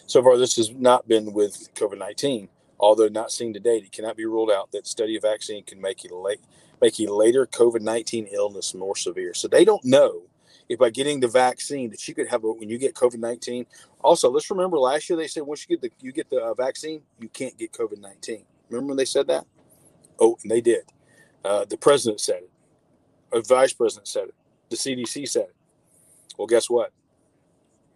So 0.07 0.23
far, 0.23 0.37
this 0.37 0.57
has 0.57 0.71
not 0.71 1.09
been 1.09 1.33
with 1.33 1.73
COVID 1.75 1.99
nineteen, 1.99 2.49
although 2.79 3.09
not 3.09 3.31
seen 3.31 3.55
to 3.55 3.61
date. 3.61 3.85
It 3.85 3.93
cannot 3.93 4.17
be 4.17 4.27
ruled 4.27 4.51
out 4.51 4.71
that 4.73 4.87
study 4.87 5.17
of 5.17 5.23
vaccine 5.23 5.65
can 5.65 5.81
make 5.81 6.05
a 6.05 6.15
late 6.15 6.41
make 6.83 6.99
a 7.01 7.07
later 7.07 7.47
COVID 7.47 7.81
nineteen 7.81 8.27
illness 8.27 8.75
more 8.75 8.97
severe. 8.97 9.33
So 9.33 9.49
they 9.49 9.65
don't 9.65 9.85
know 9.85 10.25
if 10.69 10.79
by 10.79 10.91
getting 10.91 11.21
the 11.21 11.29
vaccine 11.29 11.91
that 11.91 12.07
you 12.09 12.15
could 12.15 12.29
have 12.29 12.45
a, 12.45 12.53
when 12.53 12.69
you 12.69 12.79
get 12.79 12.95
COVID 12.95 13.19
nineteen. 13.19 13.67
Also, 14.01 14.31
let's 14.31 14.51
remember 14.51 14.79
last 14.79 15.09
year 15.09 15.17
they 15.17 15.27
said 15.27 15.43
once 15.43 15.67
you 15.69 15.77
get 15.77 15.83
the 15.83 16.05
you 16.05 16.13
get 16.13 16.31
the 16.31 16.39
uh, 16.41 16.55
vaccine, 16.55 17.03
you 17.19 17.29
can't 17.29 17.57
get 17.59 17.73
COVID 17.73 18.01
nineteen. 18.01 18.45
Remember 18.71 18.89
when 18.89 18.97
they 18.97 19.05
said 19.05 19.27
that? 19.29 19.45
Oh, 20.19 20.37
and 20.43 20.51
they 20.51 20.61
did. 20.61 20.85
Uh, 21.45 21.65
the 21.65 21.77
president 21.77 22.21
said 22.21 22.43
it. 22.43 22.51
A 23.33 23.43
vice 23.43 23.73
president 23.73 24.09
said 24.09 24.29
it. 24.29 24.35
The 24.71 24.77
CDC 24.77 25.29
said 25.29 25.45
it. 25.45 25.57
Well, 26.39 26.47
guess 26.47 26.71
what? 26.71 26.93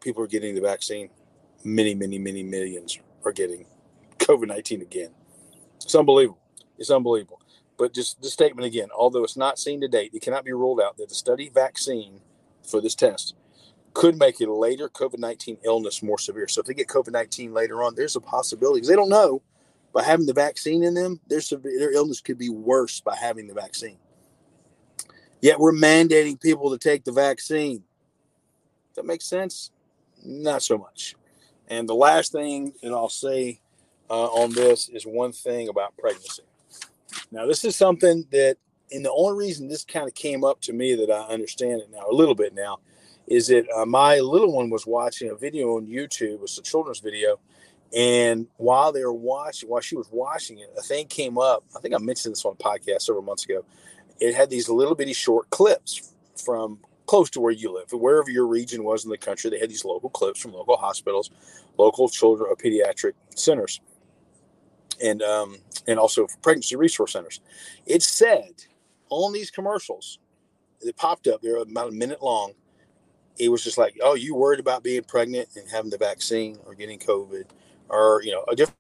People 0.01 0.23
are 0.23 0.29
getting 0.29 0.55
the 0.55 0.61
vaccine. 0.61 1.11
Many, 1.65 1.95
many, 1.95 2.19
many 2.19 2.43
millions 2.43 2.99
are 3.25 3.33
getting 3.33 3.67
COVID 4.19 4.49
19 4.49 4.83
again. 4.83 5.11
It's 5.77 5.95
unbelievable. 5.95 6.41
It's 6.77 6.91
unbelievable. 6.91 7.41
But 7.79 7.95
just 7.95 8.21
the 8.21 8.29
statement 8.29 8.67
again, 8.67 8.89
although 8.97 9.25
it's 9.25 9.37
not 9.37 9.59
seen 9.59 9.81
to 9.81 9.89
date, 9.89 10.11
it 10.13 10.23
cannot 10.23 10.45
be 10.45 10.53
ruled 10.53 10.81
out 10.81 10.97
that 10.99 11.09
the 11.09 11.15
study 11.15 11.49
vaccine 11.49 12.21
for 12.69 12.81
this 12.81 12.95
test 12.95 13.35
could 13.95 14.19
make 14.19 14.41
a 14.41 14.47
later 14.47 14.89
COVID 14.89 15.19
19 15.19 15.59
illness 15.65 16.03
more 16.03 16.19
severe. 16.19 16.47
So 16.47 16.61
if 16.61 16.67
they 16.67 16.75
get 16.75 16.87
COVID 16.89 17.13
19 17.13 17.53
later 17.53 17.83
on, 17.83 17.95
there's 17.95 18.17
a 18.17 18.21
possibility 18.21 18.79
because 18.79 18.89
they 18.89 18.97
don't 18.97 19.09
know 19.09 19.43
by 19.93 20.05
having 20.05 20.27
the 20.27 20.35
vaccine 20.35 20.85
in 20.85 20.95
them, 20.95 21.21
their, 21.29 21.41
their 21.63 21.93
illness 21.93 22.21
could 22.21 22.39
be 22.39 22.51
worse 22.51 23.01
by 23.01 23.17
having 23.17 23.47
the 23.47 23.55
vaccine. 23.55 23.99
Yet 25.41 25.59
we're 25.59 25.73
mandating 25.73 26.41
people 26.41 26.71
to 26.71 26.79
take 26.79 27.05
the 27.05 27.13
vaccine. 27.13 27.83
That 28.95 29.07
makes 29.07 29.25
sense? 29.25 29.71
Not 30.25 30.63
so 30.63 30.77
much. 30.77 31.15
And 31.69 31.89
the 31.89 31.95
last 31.95 32.33
thing 32.33 32.73
that 32.83 32.93
I'll 32.93 33.09
say 33.09 33.61
uh, 34.11 34.27
on 34.27 34.53
this 34.53 34.89
is 34.89 35.05
one 35.05 35.33
thing 35.33 35.69
about 35.69 35.97
pregnancy. 35.97 36.43
Now, 37.31 37.47
this 37.47 37.65
is 37.65 37.77
something 37.77 38.27
that, 38.33 38.57
and 38.93 39.05
the 39.05 39.13
only 39.13 39.47
reason 39.47 39.69
this 39.69 39.85
kind 39.85 40.07
of 40.07 40.15
came 40.15 40.45
up 40.45 40.61
to 40.63 40.73
me 40.73 40.95
that 40.95 41.11
I 41.11 41.33
understand 41.33 41.81
it 41.81 41.91
now 41.91 42.07
a 42.11 42.15
little 42.15 42.35
bit 42.35 42.55
now 42.55 42.79
is 43.27 43.49
that 43.49 43.67
uh, 43.77 43.85
my 43.85 44.19
little 44.21 44.53
one 44.53 44.71
was 44.71 44.87
watching 44.87 45.31
a 45.31 45.35
video 45.35 45.77
on 45.77 45.87
YouTube. 45.87 46.35
It 46.35 46.41
was 46.41 46.59
a 46.59 46.63
children's 46.63 47.01
video. 47.01 47.39
And 47.95 48.47
while 48.57 48.93
they 48.93 49.05
were 49.05 49.13
watching, 49.13 49.69
while 49.69 49.81
she 49.81 49.97
was 49.97 50.09
watching 50.11 50.59
it, 50.59 50.73
a 50.79 50.83
thing 50.83 51.07
came 51.07 51.39
up. 51.39 51.65
I 51.77 51.81
think 51.81 51.95
I 51.95 51.99
mentioned 51.99 52.33
this 52.33 52.45
on 52.45 52.53
a 52.53 52.63
podcast 52.63 53.03
several 53.03 53.23
months 53.23 53.45
ago. 53.45 53.65
It 54.21 54.35
had 54.35 54.51
these 54.51 54.69
little 54.69 54.95
bitty 54.95 55.13
short 55.13 55.49
clips 55.51 56.15
from 56.43 56.79
close 57.07 57.31
to 57.31 57.41
where 57.41 57.53
you 57.53 57.73
live, 57.73 57.91
wherever 57.93 58.31
your 58.31 58.47
region 58.47 58.85
was 58.85 59.05
in 59.05 59.11
the 59.11 59.19
country. 59.19 59.51
They 59.51 59.59
had 59.59 59.71
these 59.71 59.85
local 59.85 60.11
clips 60.11 60.41
from 60.41 60.53
local 60.53 60.77
hospitals, 60.77 61.31
local 61.79 62.09
children 62.09 62.51
or 62.51 62.57
pediatric 62.57 63.13
centers, 63.35 63.81
and 65.03 65.23
um, 65.23 65.57
and 65.87 65.99
also 65.99 66.27
pregnancy 66.43 66.77
resource 66.77 67.13
centers. 67.13 67.41
It 67.87 68.03
said 68.03 68.65
on 69.11 69.33
these 69.33 69.51
commercials, 69.51 70.19
it 70.83 70.97
popped 70.97 71.29
up. 71.29 71.43
They're 71.43 71.59
about 71.59 71.91
a 71.91 71.93
minute 71.93 72.23
long. 72.23 72.55
It 73.39 73.51
was 73.51 73.65
just 73.65 73.79
like, 73.79 73.97
"Oh, 74.03 74.15
you 74.15 74.35
worried 74.35 74.61
about 74.61 74.83
being 74.85 75.05
pregnant 75.05 75.51
and 75.57 75.69
having 75.71 75.91
the 75.91 75.99
vaccine 75.99 76.59
or 76.67 76.75
getting 76.75 76.99
COVID, 77.01 77.47
or 77.89 78.23
you 78.25 78.33
know, 78.33 78.45
a 78.49 78.57
different." 78.57 78.77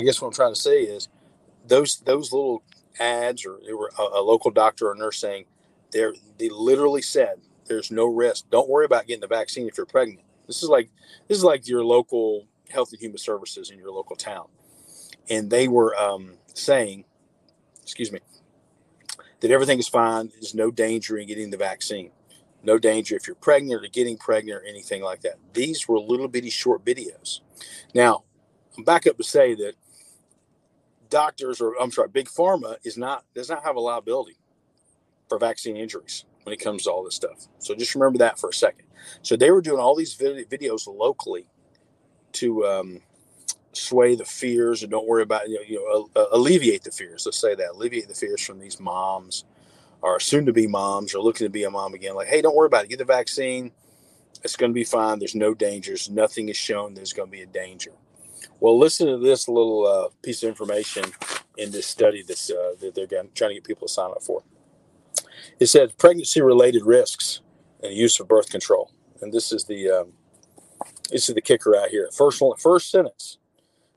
I 0.00 0.04
guess 0.04 0.20
what 0.22 0.28
I'm 0.28 0.34
trying 0.34 0.54
to 0.54 0.60
say 0.60 0.82
is 0.82 1.08
those 1.66 1.98
those 2.00 2.32
little 2.32 2.62
ads 3.00 3.46
or 3.46 3.58
they 3.66 3.72
were 3.74 3.92
a, 3.98 4.02
a 4.02 4.22
local 4.22 4.50
doctor 4.50 4.90
or 4.90 4.94
nurse 4.96 5.18
saying 5.18 5.46
they 5.92 6.04
they 6.38 6.48
literally 6.50 7.02
said 7.02 7.36
there's 7.66 7.90
no 7.92 8.06
risk. 8.06 8.46
Don't 8.50 8.68
worry 8.70 8.86
about 8.86 9.06
getting 9.06 9.20
the 9.22 9.26
vaccine 9.28 9.68
if 9.68 9.76
you're 9.76 9.86
pregnant. 9.86 10.20
This 10.46 10.62
is 10.62 10.68
like 10.68 10.90
this 11.28 11.38
is 11.38 11.44
like 11.44 11.68
your 11.68 11.84
local 11.84 12.46
health 12.70 12.92
and 12.92 13.00
human 13.00 13.18
services 13.18 13.70
in 13.70 13.78
your 13.78 13.90
local 13.90 14.16
town, 14.16 14.46
and 15.28 15.50
they 15.50 15.68
were 15.68 15.96
um, 15.96 16.34
saying, 16.54 17.04
excuse 17.82 18.12
me, 18.12 18.20
that 19.40 19.50
everything 19.50 19.78
is 19.78 19.88
fine. 19.88 20.30
There's 20.32 20.54
no 20.54 20.70
danger 20.70 21.18
in 21.18 21.28
getting 21.28 21.50
the 21.50 21.56
vaccine. 21.56 22.10
No 22.62 22.78
danger 22.78 23.16
if 23.16 23.26
you're 23.26 23.36
pregnant 23.36 23.84
or 23.84 23.88
getting 23.88 24.16
pregnant 24.16 24.60
or 24.60 24.64
anything 24.64 25.02
like 25.02 25.20
that. 25.20 25.36
These 25.52 25.86
were 25.86 26.00
little 26.00 26.26
bitty 26.26 26.50
short 26.50 26.84
videos. 26.84 27.40
Now, 27.94 28.24
I'm 28.76 28.84
back 28.84 29.06
up 29.06 29.16
to 29.18 29.24
say 29.24 29.54
that 29.54 29.74
doctors 31.08 31.60
or 31.60 31.74
I'm 31.80 31.92
sorry, 31.92 32.08
big 32.08 32.26
pharma 32.26 32.76
is 32.82 32.96
not 32.96 33.24
does 33.34 33.48
not 33.48 33.62
have 33.62 33.76
a 33.76 33.80
liability 33.80 34.36
for 35.28 35.38
vaccine 35.38 35.76
injuries 35.76 36.24
when 36.42 36.52
it 36.52 36.58
comes 36.58 36.84
to 36.84 36.90
all 36.90 37.04
this 37.04 37.14
stuff. 37.14 37.46
So 37.58 37.74
just 37.74 37.94
remember 37.94 38.18
that 38.18 38.38
for 38.38 38.50
a 38.50 38.54
second. 38.54 38.86
So 39.22 39.36
they 39.36 39.50
were 39.50 39.60
doing 39.60 39.80
all 39.80 39.94
these 39.94 40.16
videos 40.16 40.86
locally 40.86 41.46
to 42.36 42.66
um, 42.66 43.00
sway 43.72 44.14
the 44.14 44.24
fears 44.24 44.82
and 44.82 44.90
don't 44.90 45.06
worry 45.06 45.22
about 45.22 45.48
you 45.48 45.56
know, 45.56 45.62
you 45.66 46.08
know 46.14 46.26
alleviate 46.32 46.82
the 46.82 46.90
fears. 46.90 47.24
Let's 47.26 47.40
say 47.40 47.54
that 47.54 47.70
alleviate 47.74 48.08
the 48.08 48.14
fears 48.14 48.42
from 48.42 48.58
these 48.58 48.80
moms 48.80 49.44
or 50.02 50.20
soon 50.20 50.46
to 50.46 50.52
be 50.52 50.66
moms 50.66 51.14
or 51.14 51.20
looking 51.20 51.46
to 51.46 51.50
be 51.50 51.64
a 51.64 51.70
mom 51.70 51.94
again. 51.94 52.14
Like, 52.14 52.28
hey, 52.28 52.42
don't 52.42 52.54
worry 52.54 52.66
about 52.66 52.84
it. 52.84 52.90
Get 52.90 52.98
the 52.98 53.04
vaccine. 53.04 53.72
It's 54.44 54.56
going 54.56 54.70
to 54.70 54.74
be 54.74 54.84
fine. 54.84 55.18
There's 55.18 55.34
no 55.34 55.54
dangers. 55.54 56.10
Nothing 56.10 56.48
is 56.48 56.56
shown 56.56 56.94
there's 56.94 57.12
going 57.12 57.28
to 57.28 57.32
be 57.32 57.42
a 57.42 57.46
danger. 57.46 57.92
Well, 58.60 58.78
listen 58.78 59.06
to 59.06 59.18
this 59.18 59.48
little 59.48 59.86
uh, 59.86 60.08
piece 60.22 60.42
of 60.42 60.48
information 60.48 61.04
in 61.56 61.70
this 61.70 61.86
study 61.86 62.22
that's, 62.22 62.50
uh, 62.50 62.74
that 62.80 62.94
they're 62.94 63.24
trying 63.34 63.50
to 63.50 63.54
get 63.54 63.64
people 63.64 63.88
to 63.88 63.92
sign 63.92 64.10
up 64.10 64.22
for. 64.22 64.42
It 65.58 65.66
says 65.66 65.92
pregnancy 65.92 66.40
related 66.40 66.84
risks 66.84 67.40
and 67.82 67.92
use 67.92 68.20
of 68.20 68.28
birth 68.28 68.50
control. 68.50 68.90
And 69.20 69.32
this 69.32 69.52
is 69.52 69.64
the 69.64 69.90
um, 69.90 70.12
this 71.10 71.28
is 71.28 71.34
the 71.34 71.40
kicker 71.40 71.76
out 71.76 71.88
here. 71.88 72.08
First 72.12 72.40
one, 72.40 72.56
first 72.56 72.90
sentence: 72.90 73.38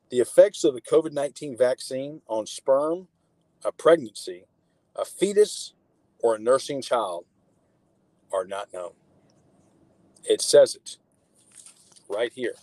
the 0.10 0.20
effects 0.20 0.64
of 0.64 0.74
the 0.74 0.82
COVID 0.82 1.12
nineteen 1.12 1.58
vaccine 1.58 2.22
on 2.28 2.46
sperm, 2.46 3.08
a 3.66 3.72
pregnancy, 3.72 4.46
a 4.96 5.06
fetus, 5.06 5.74
or 6.20 6.36
a 6.36 6.40
nursing 6.40 6.82
child 6.82 7.26
are 8.32 8.46
not 8.46 8.74
known. 8.74 8.92
It 10.24 10.42
says 10.42 10.76
it 10.76 10.98
right 12.08 12.32
here, 12.34 12.56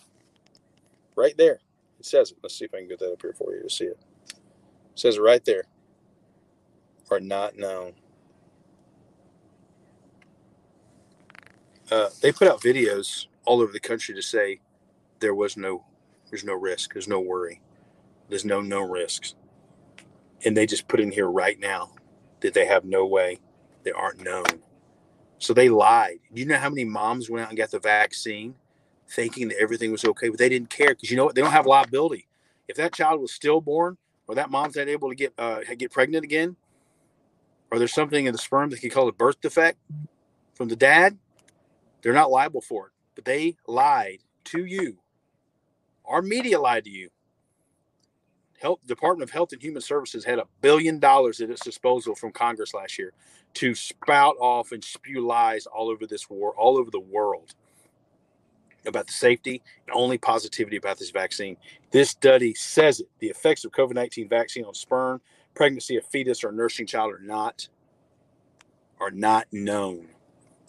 right 1.16 1.36
there. 1.36 1.60
It 1.98 2.06
says 2.06 2.30
it. 2.30 2.38
Let's 2.42 2.58
see 2.58 2.66
if 2.66 2.74
I 2.74 2.78
can 2.78 2.88
get 2.88 2.98
that 2.98 3.12
up 3.12 3.22
here 3.22 3.34
for 3.36 3.54
you 3.54 3.62
to 3.62 3.70
see 3.70 3.86
it. 3.86 3.98
It 4.30 4.98
says 5.00 5.16
it 5.16 5.22
right 5.22 5.44
there. 5.44 5.64
Are 7.10 7.20
not 7.20 7.56
known. 7.56 7.92
Uh, 11.88 12.10
they 12.20 12.32
put 12.32 12.48
out 12.48 12.60
videos 12.60 13.26
all 13.46 13.60
over 13.60 13.72
the 13.72 13.80
country 13.80 14.14
to 14.14 14.22
say 14.22 14.60
there 15.20 15.34
was 15.34 15.56
no, 15.56 15.84
there's 16.30 16.44
no 16.44 16.54
risk, 16.54 16.92
there's 16.92 17.08
no 17.08 17.20
worry, 17.20 17.60
there's 18.28 18.44
no 18.44 18.60
no 18.60 18.80
risks, 18.80 19.34
and 20.44 20.56
they 20.56 20.66
just 20.66 20.88
put 20.88 21.00
in 21.00 21.10
here 21.10 21.28
right 21.28 21.58
now 21.58 21.92
that 22.40 22.54
they 22.54 22.66
have 22.66 22.84
no 22.84 23.06
way, 23.06 23.38
they 23.84 23.92
aren't 23.92 24.22
known. 24.22 24.44
So 25.38 25.52
they 25.52 25.68
lied. 25.68 26.18
You 26.32 26.46
know 26.46 26.58
how 26.58 26.70
many 26.70 26.84
moms 26.84 27.28
went 27.28 27.44
out 27.44 27.50
and 27.50 27.58
got 27.58 27.70
the 27.70 27.78
vaccine 27.78 28.54
thinking 29.08 29.48
that 29.48 29.58
everything 29.60 29.92
was 29.92 30.04
okay, 30.04 30.28
but 30.28 30.38
they 30.38 30.48
didn't 30.48 30.70
care 30.70 30.88
because 30.94 31.10
you 31.10 31.16
know 31.16 31.26
what? 31.26 31.34
They 31.34 31.42
don't 31.42 31.52
have 31.52 31.66
liability. 31.66 32.26
If 32.68 32.76
that 32.76 32.94
child 32.94 33.20
was 33.20 33.32
stillborn 33.32 33.96
or 34.26 34.34
that 34.34 34.50
mom's 34.50 34.76
not 34.76 34.88
able 34.88 35.08
to 35.08 35.14
get 35.14 35.32
uh, 35.38 35.60
get 35.76 35.92
pregnant 35.92 36.24
again, 36.24 36.56
or 37.70 37.78
there's 37.78 37.94
something 37.94 38.26
in 38.26 38.32
the 38.32 38.38
sperm 38.38 38.70
that 38.70 38.80
can 38.80 38.90
call 38.90 39.08
a 39.08 39.12
birth 39.12 39.40
defect 39.40 39.78
from 40.54 40.68
the 40.68 40.76
dad, 40.76 41.18
they're 42.02 42.12
not 42.12 42.30
liable 42.30 42.60
for 42.60 42.86
it. 42.86 42.92
They 43.24 43.56
lied 43.66 44.18
to 44.44 44.64
you. 44.64 44.98
Our 46.04 46.22
media 46.22 46.60
lied 46.60 46.84
to 46.84 46.90
you. 46.90 47.10
Health 48.60 48.80
Department 48.86 49.28
of 49.28 49.32
Health 49.32 49.52
and 49.52 49.62
Human 49.62 49.82
Services 49.82 50.24
had 50.24 50.38
a 50.38 50.46
billion 50.60 50.98
dollars 50.98 51.40
at 51.40 51.50
its 51.50 51.62
disposal 51.62 52.14
from 52.14 52.32
Congress 52.32 52.72
last 52.72 52.98
year 52.98 53.12
to 53.54 53.74
spout 53.74 54.36
off 54.38 54.72
and 54.72 54.82
spew 54.82 55.26
lies 55.26 55.66
all 55.66 55.88
over 55.88 56.06
this 56.06 56.28
war, 56.30 56.54
all 56.56 56.78
over 56.78 56.90
the 56.90 57.00
world 57.00 57.54
about 58.86 59.06
the 59.06 59.12
safety 59.12 59.62
and 59.86 59.94
only 59.96 60.16
positivity 60.18 60.76
about 60.76 60.98
this 60.98 61.10
vaccine. 61.10 61.56
This 61.90 62.10
study 62.10 62.54
says 62.54 63.00
it. 63.00 63.08
The 63.18 63.28
effects 63.28 63.64
of 63.64 63.72
COVID 63.72 63.94
19 63.94 64.28
vaccine 64.28 64.64
on 64.64 64.74
sperm, 64.74 65.20
pregnancy, 65.54 65.96
a 65.96 66.00
fetus, 66.00 66.44
or 66.44 66.52
nursing 66.52 66.86
child 66.86 67.12
are 67.12 67.18
not 67.18 67.68
are 69.00 69.10
not 69.10 69.46
known. 69.52 70.08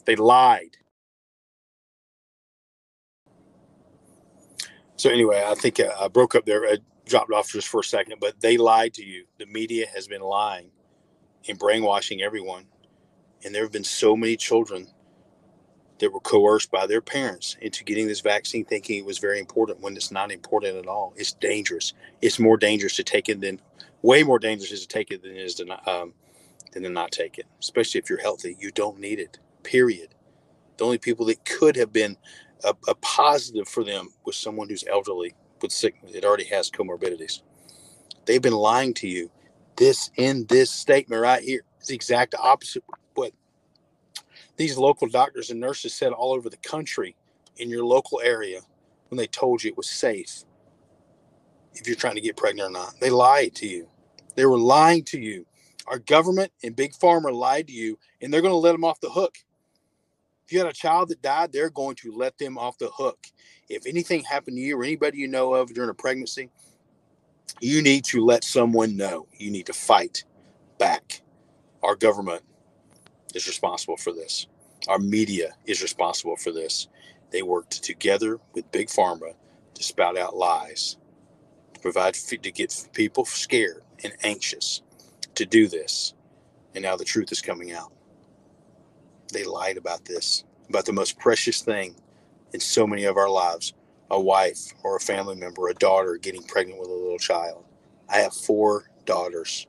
They 0.06 0.16
lied. 0.16 0.77
So 4.98 5.10
anyway, 5.12 5.44
I 5.48 5.56
think 5.56 5.80
uh, 5.80 5.94
I 6.00 6.10
broke 6.10 6.36
up 6.36 6.46
there, 6.46 6.66
I 6.66 6.80
dropped 7.08 7.32
off 7.34 7.52
just 7.52 7.70
for 7.70 7.82
a 7.82 7.86
second, 7.86 8.16
but 8.22 8.42
they 8.42 8.58
lied 8.58 8.94
to 8.96 9.06
you. 9.06 9.26
The 9.40 9.48
media 9.48 9.88
has 9.96 10.08
been 10.08 10.22
lying 10.22 10.72
and 11.50 11.60
brainwashing 11.60 12.22
everyone 12.22 12.66
And 13.46 13.56
there 13.56 13.64
have 13.64 13.74
been 13.74 13.86
so 13.86 14.18
many 14.18 14.38
children 14.38 14.90
that 16.00 16.14
were 16.14 16.22
coerced 16.22 16.72
by 16.72 16.88
their 16.88 17.02
parents 17.02 17.58
into 17.62 17.84
getting 17.84 18.08
this 18.08 18.22
vaccine 18.22 18.66
thinking 18.66 19.00
it 19.00 19.06
was 19.06 19.20
very 19.20 19.40
important 19.40 19.82
when 19.82 19.96
it's 19.98 20.12
not 20.12 20.32
important 20.32 20.78
at 20.78 20.88
all. 20.88 21.14
It's 21.18 21.34
dangerous. 21.34 21.94
It's 22.22 22.40
more 22.40 22.58
dangerous 22.58 22.96
to 22.98 23.04
take 23.04 23.30
it 23.30 23.42
than, 23.42 23.62
way 24.04 24.24
more 24.24 24.40
dangerous 24.40 24.72
is 24.72 24.82
to 24.82 24.88
take 24.88 25.12
it 25.12 25.24
than 25.24 25.32
it 25.34 25.42
is 25.42 25.56
to 25.56 25.66
not, 25.66 25.88
um, 25.88 26.14
than 26.74 26.84
to 26.84 26.90
not 26.90 27.12
take 27.12 27.38
it, 27.40 27.48
especially 27.60 28.00
if 28.00 28.10
you're 28.10 28.22
healthy. 28.22 28.58
You 28.60 28.72
don't 28.72 29.00
need 29.00 29.20
it, 29.20 29.40
period. 29.64 30.16
The 30.78 30.86
only 30.86 31.00
people 31.00 31.26
that 31.28 31.46
could 31.46 31.76
have 31.78 31.94
been 31.94 32.18
a, 32.66 32.76
a 32.88 32.96
positive 32.96 33.68
for 33.68 33.84
them 33.84 34.10
with 34.26 34.36
someone 34.36 34.70
who's 34.70 34.86
elderly 34.92 35.36
with 35.62 35.72
sickness, 35.72 36.14
it 36.16 36.26
already 36.26 36.46
has 36.46 36.72
comorbidities. 36.72 37.42
They've 38.26 38.42
been 38.42 38.54
lying 38.54 38.94
to 38.96 39.10
you. 39.10 39.32
This 39.78 40.12
in 40.18 40.46
this 40.48 40.72
statement 40.72 41.22
right 41.22 41.44
here 41.44 41.64
is 41.82 41.88
the 41.90 41.96
exact 41.96 42.36
opposite 42.36 42.84
what 43.16 43.34
these 44.58 44.78
local 44.78 45.08
doctors 45.08 45.50
and 45.52 45.60
nurses 45.60 45.94
said 45.94 46.14
all 46.14 46.34
over 46.34 46.50
the 46.50 46.58
country 46.58 47.16
in 47.58 47.70
your 47.70 47.86
local 47.86 48.22
area 48.24 48.62
when 49.10 49.18
they 49.18 49.28
told 49.28 49.64
you 49.64 49.72
it 49.72 49.78
was 49.78 49.90
safe 49.90 50.44
if 51.76 51.88
you're 51.88 51.96
trying 51.96 52.16
to 52.16 52.22
get 52.22 52.38
pregnant 52.38 52.70
or 52.70 52.74
not. 52.74 52.96
They 53.00 53.10
lied 53.10 53.56
to 53.56 53.68
you. 53.68 53.90
They 54.36 54.46
were 54.46 54.58
lying 54.60 55.04
to 55.06 55.20
you. 55.20 55.46
Our 55.88 56.00
government 56.00 56.52
and 56.64 56.76
big 56.76 56.94
pharma 56.94 57.34
lied 57.34 57.68
to 57.68 57.74
you, 57.74 58.00
and 58.22 58.34
they're 58.34 58.42
going 58.42 58.54
to 58.54 58.58
let 58.58 58.74
them 58.74 58.84
off 58.86 59.00
the 59.02 59.10
hook. 59.10 59.40
If 60.48 60.54
you 60.54 60.60
had 60.60 60.70
a 60.70 60.74
child 60.74 61.10
that 61.10 61.22
died, 61.22 61.52
they're 61.52 61.70
going 61.70 61.98
to 61.98 62.16
let 62.16 62.38
them 62.38 62.58
off 62.58 62.78
the 62.78 62.88
hook. 62.88 63.28
If 63.68 63.86
anything 63.86 64.24
happened 64.24 64.56
to 64.56 64.62
you 64.62 64.80
or 64.80 64.84
anybody 64.86 65.18
you 65.18 65.28
know 65.28 65.54
of 65.54 65.74
during 65.74 65.90
a 65.90 65.94
pregnancy, 65.94 66.50
you 67.60 67.82
need 67.82 68.06
to 68.06 68.24
let 68.24 68.46
someone 68.46 68.96
know. 68.96 69.28
You 69.34 69.52
need 69.52 69.66
to 69.66 69.74
fight 69.74 70.24
back. 70.78 71.22
Our 71.84 71.98
government 71.98 72.44
is 73.36 73.46
responsible 73.46 73.98
for 73.98 74.14
this. 74.14 74.48
Our 74.88 75.00
media 75.00 75.54
is 75.66 75.82
responsible 75.82 76.38
for 76.38 76.54
this. 76.54 76.88
They 77.32 77.42
worked 77.42 77.84
together 77.84 78.40
with 78.54 78.72
Big 78.72 78.88
Pharma 78.88 79.34
to 79.74 79.84
spout 79.84 80.18
out 80.18 80.38
lies, 80.38 80.96
to 81.74 81.80
provide, 81.82 82.14
to 82.14 82.38
get 82.38 82.88
people 82.94 83.26
scared 83.26 83.82
and 84.02 84.14
anxious 84.24 84.82
to 85.36 85.46
do 85.46 85.68
this. 85.68 86.14
And 86.74 86.84
now 86.84 86.96
the 86.96 87.04
truth 87.04 87.34
is 87.34 87.42
coming 87.42 87.74
out. 87.74 87.92
They 89.34 89.44
lied 89.46 89.78
about 89.78 90.06
this, 90.06 90.44
about 90.70 90.86
the 90.86 90.94
most 90.94 91.20
precious 91.20 91.62
thing 91.62 91.96
in 92.54 92.60
so 92.60 92.88
many 92.88 93.06
of 93.06 93.18
our 93.18 93.30
lives 93.30 93.74
a 94.12 94.20
wife 94.20 94.74
or 94.84 94.96
a 94.96 95.02
family 95.02 95.36
member, 95.36 95.68
a 95.70 95.74
daughter 95.76 96.18
getting 96.18 96.44
pregnant 96.44 96.80
with 96.80 96.90
a 96.90 96.94
little 96.94 97.20
child. 97.20 97.66
I 98.10 98.18
have 98.20 98.34
four 98.34 98.90
daughters. 99.06 99.68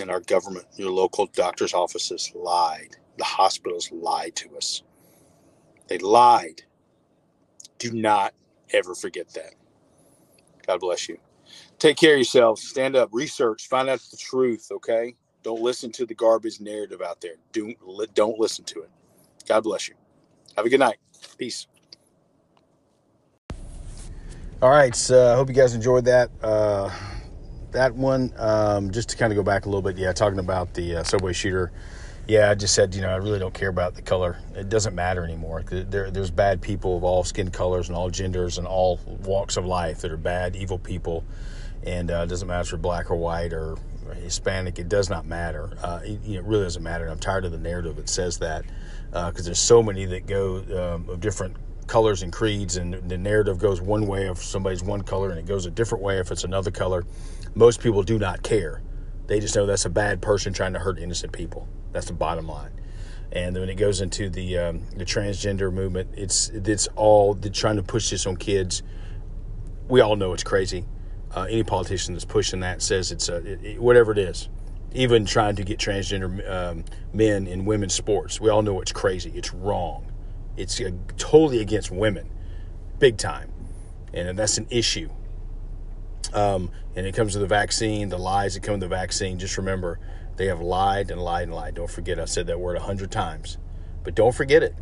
And 0.00 0.10
our 0.10 0.20
government, 0.20 0.66
your 0.76 0.90
local 0.90 1.26
doctor's 1.26 1.74
offices 1.74 2.32
lied. 2.34 2.96
The 3.18 3.24
hospitals 3.24 3.90
lied 3.92 4.36
to 4.36 4.56
us. 4.56 4.82
They 5.88 5.98
lied. 5.98 6.62
Do 7.78 7.92
not 7.92 8.34
ever 8.72 8.94
forget 8.94 9.32
that. 9.34 9.54
God 10.66 10.80
bless 10.80 11.08
you. 11.08 11.18
Take 11.78 11.98
care 11.98 12.14
of 12.14 12.18
yourselves. 12.18 12.62
Stand 12.62 12.96
up, 12.96 13.10
research, 13.12 13.68
find 13.68 13.88
out 13.90 14.00
the 14.10 14.18
truth, 14.18 14.68
okay? 14.72 15.16
Don't 15.42 15.60
listen 15.60 15.90
to 15.92 16.06
the 16.06 16.14
garbage 16.14 16.60
narrative 16.60 17.00
out 17.00 17.20
there. 17.20 17.36
Don't, 17.52 17.76
don't 18.14 18.38
listen 18.38 18.64
to 18.66 18.82
it. 18.82 18.90
God 19.48 19.62
bless 19.62 19.88
you. 19.88 19.94
Have 20.56 20.66
a 20.66 20.68
good 20.68 20.80
night. 20.80 20.98
Peace. 21.38 21.66
All 24.62 24.70
right. 24.70 24.94
So 24.94 25.32
I 25.32 25.36
hope 25.36 25.48
you 25.48 25.54
guys 25.54 25.74
enjoyed 25.74 26.04
that. 26.04 26.30
Uh, 26.42 26.90
that 27.72 27.94
one, 27.94 28.32
um, 28.36 28.90
just 28.90 29.08
to 29.10 29.16
kind 29.16 29.32
of 29.32 29.36
go 29.36 29.42
back 29.42 29.64
a 29.64 29.68
little 29.68 29.82
bit, 29.82 29.96
yeah, 29.96 30.12
talking 30.12 30.38
about 30.38 30.74
the 30.74 30.96
uh, 30.96 31.02
subway 31.02 31.32
shooter. 31.32 31.72
Yeah, 32.26 32.50
I 32.50 32.54
just 32.54 32.74
said, 32.74 32.94
you 32.94 33.00
know, 33.00 33.08
I 33.08 33.16
really 33.16 33.38
don't 33.38 33.54
care 33.54 33.70
about 33.70 33.94
the 33.94 34.02
color. 34.02 34.38
It 34.54 34.68
doesn't 34.68 34.94
matter 34.94 35.24
anymore. 35.24 35.62
There, 35.62 36.10
there's 36.10 36.30
bad 36.30 36.60
people 36.60 36.96
of 36.96 37.02
all 37.02 37.24
skin 37.24 37.50
colors 37.50 37.88
and 37.88 37.96
all 37.96 38.10
genders 38.10 38.58
and 38.58 38.66
all 38.66 39.00
walks 39.24 39.56
of 39.56 39.64
life 39.64 40.00
that 40.02 40.12
are 40.12 40.16
bad, 40.16 40.54
evil 40.54 40.78
people. 40.78 41.24
And 41.84 42.10
uh, 42.10 42.22
it 42.24 42.26
doesn't 42.28 42.46
matter 42.46 42.60
if 42.60 42.70
you're 42.70 42.78
black 42.78 43.10
or 43.10 43.16
white 43.16 43.52
or 43.52 43.76
Hispanic. 44.14 44.78
It 44.78 44.88
does 44.88 45.10
not 45.10 45.26
matter. 45.26 45.70
Uh, 45.82 46.00
it, 46.04 46.20
it, 46.26 46.44
really 46.44 46.64
doesn't 46.64 46.82
matter. 46.82 47.06
I'm 47.06 47.18
tired 47.18 47.44
of 47.44 47.52
the 47.52 47.58
narrative 47.58 47.96
that 47.96 48.08
says 48.08 48.38
that 48.38 48.64
because 49.10 49.40
uh, 49.40 49.42
there's 49.44 49.58
so 49.58 49.82
many 49.82 50.04
that 50.06 50.26
go 50.26 50.56
um, 50.58 51.08
of 51.08 51.20
different 51.20 51.56
colors 51.86 52.22
and 52.22 52.32
creeds, 52.32 52.76
and 52.76 52.94
the 52.94 53.18
narrative 53.18 53.58
goes 53.58 53.80
one 53.80 54.06
way 54.06 54.28
if 54.28 54.38
somebody's 54.38 54.82
one 54.82 55.02
color, 55.02 55.30
and 55.30 55.38
it 55.38 55.46
goes 55.46 55.66
a 55.66 55.70
different 55.70 56.04
way 56.04 56.18
if 56.18 56.30
it's 56.30 56.44
another 56.44 56.70
color. 56.70 57.04
Most 57.54 57.80
people 57.80 58.02
do 58.02 58.18
not 58.18 58.42
care. 58.42 58.82
They 59.26 59.40
just 59.40 59.54
know 59.56 59.66
that's 59.66 59.84
a 59.84 59.90
bad 59.90 60.22
person 60.22 60.52
trying 60.52 60.72
to 60.74 60.78
hurt 60.78 60.98
innocent 60.98 61.32
people. 61.32 61.68
That's 61.92 62.06
the 62.06 62.12
bottom 62.12 62.48
line. 62.48 62.72
And 63.32 63.56
when 63.56 63.68
it 63.68 63.76
goes 63.76 64.00
into 64.00 64.28
the 64.28 64.58
um, 64.58 64.80
the 64.96 65.04
transgender 65.04 65.72
movement, 65.72 66.10
it's 66.16 66.48
it's 66.50 66.88
all 66.96 67.34
trying 67.34 67.76
to 67.76 67.82
push 67.82 68.10
this 68.10 68.26
on 68.26 68.36
kids. 68.36 68.82
We 69.88 70.00
all 70.00 70.16
know 70.16 70.32
it's 70.32 70.42
crazy. 70.42 70.84
Uh, 71.34 71.42
any 71.42 71.62
politician 71.62 72.14
that's 72.14 72.24
pushing 72.24 72.60
that 72.60 72.82
says 72.82 73.12
it's 73.12 73.28
a, 73.28 73.36
it, 73.36 73.64
it, 73.64 73.80
whatever 73.80 74.10
it 74.10 74.18
is 74.18 74.48
even 74.92 75.24
trying 75.24 75.56
to 75.56 75.62
get 75.62 75.78
transgender 75.78 76.50
um, 76.50 76.84
men 77.12 77.46
in 77.46 77.64
women's 77.64 77.94
sports. 77.94 78.40
We 78.40 78.50
all 78.50 78.62
know 78.62 78.80
it's 78.80 78.92
crazy. 78.92 79.30
It's 79.34 79.52
wrong. 79.54 80.10
It's 80.56 80.80
totally 81.16 81.60
against 81.60 81.90
women, 81.90 82.28
big 82.98 83.16
time, 83.16 83.52
and 84.12 84.38
that's 84.38 84.58
an 84.58 84.66
issue. 84.70 85.08
Um, 86.32 86.70
and 86.96 87.06
it 87.06 87.14
comes 87.14 87.32
to 87.32 87.38
the 87.38 87.46
vaccine, 87.46 88.08
the 88.08 88.18
lies 88.18 88.54
that 88.54 88.62
come 88.62 88.74
to 88.74 88.80
the 88.80 88.88
vaccine. 88.88 89.38
Just 89.38 89.56
remember, 89.56 89.98
they 90.36 90.46
have 90.46 90.60
lied 90.60 91.10
and 91.10 91.22
lied 91.22 91.44
and 91.44 91.54
lied. 91.54 91.76
Don't 91.76 91.90
forget, 91.90 92.18
I 92.18 92.24
said 92.24 92.46
that 92.48 92.58
word 92.58 92.76
a 92.76 92.80
hundred 92.80 93.10
times, 93.10 93.58
but 94.02 94.14
don't 94.14 94.34
forget 94.34 94.62
it. 94.62 94.74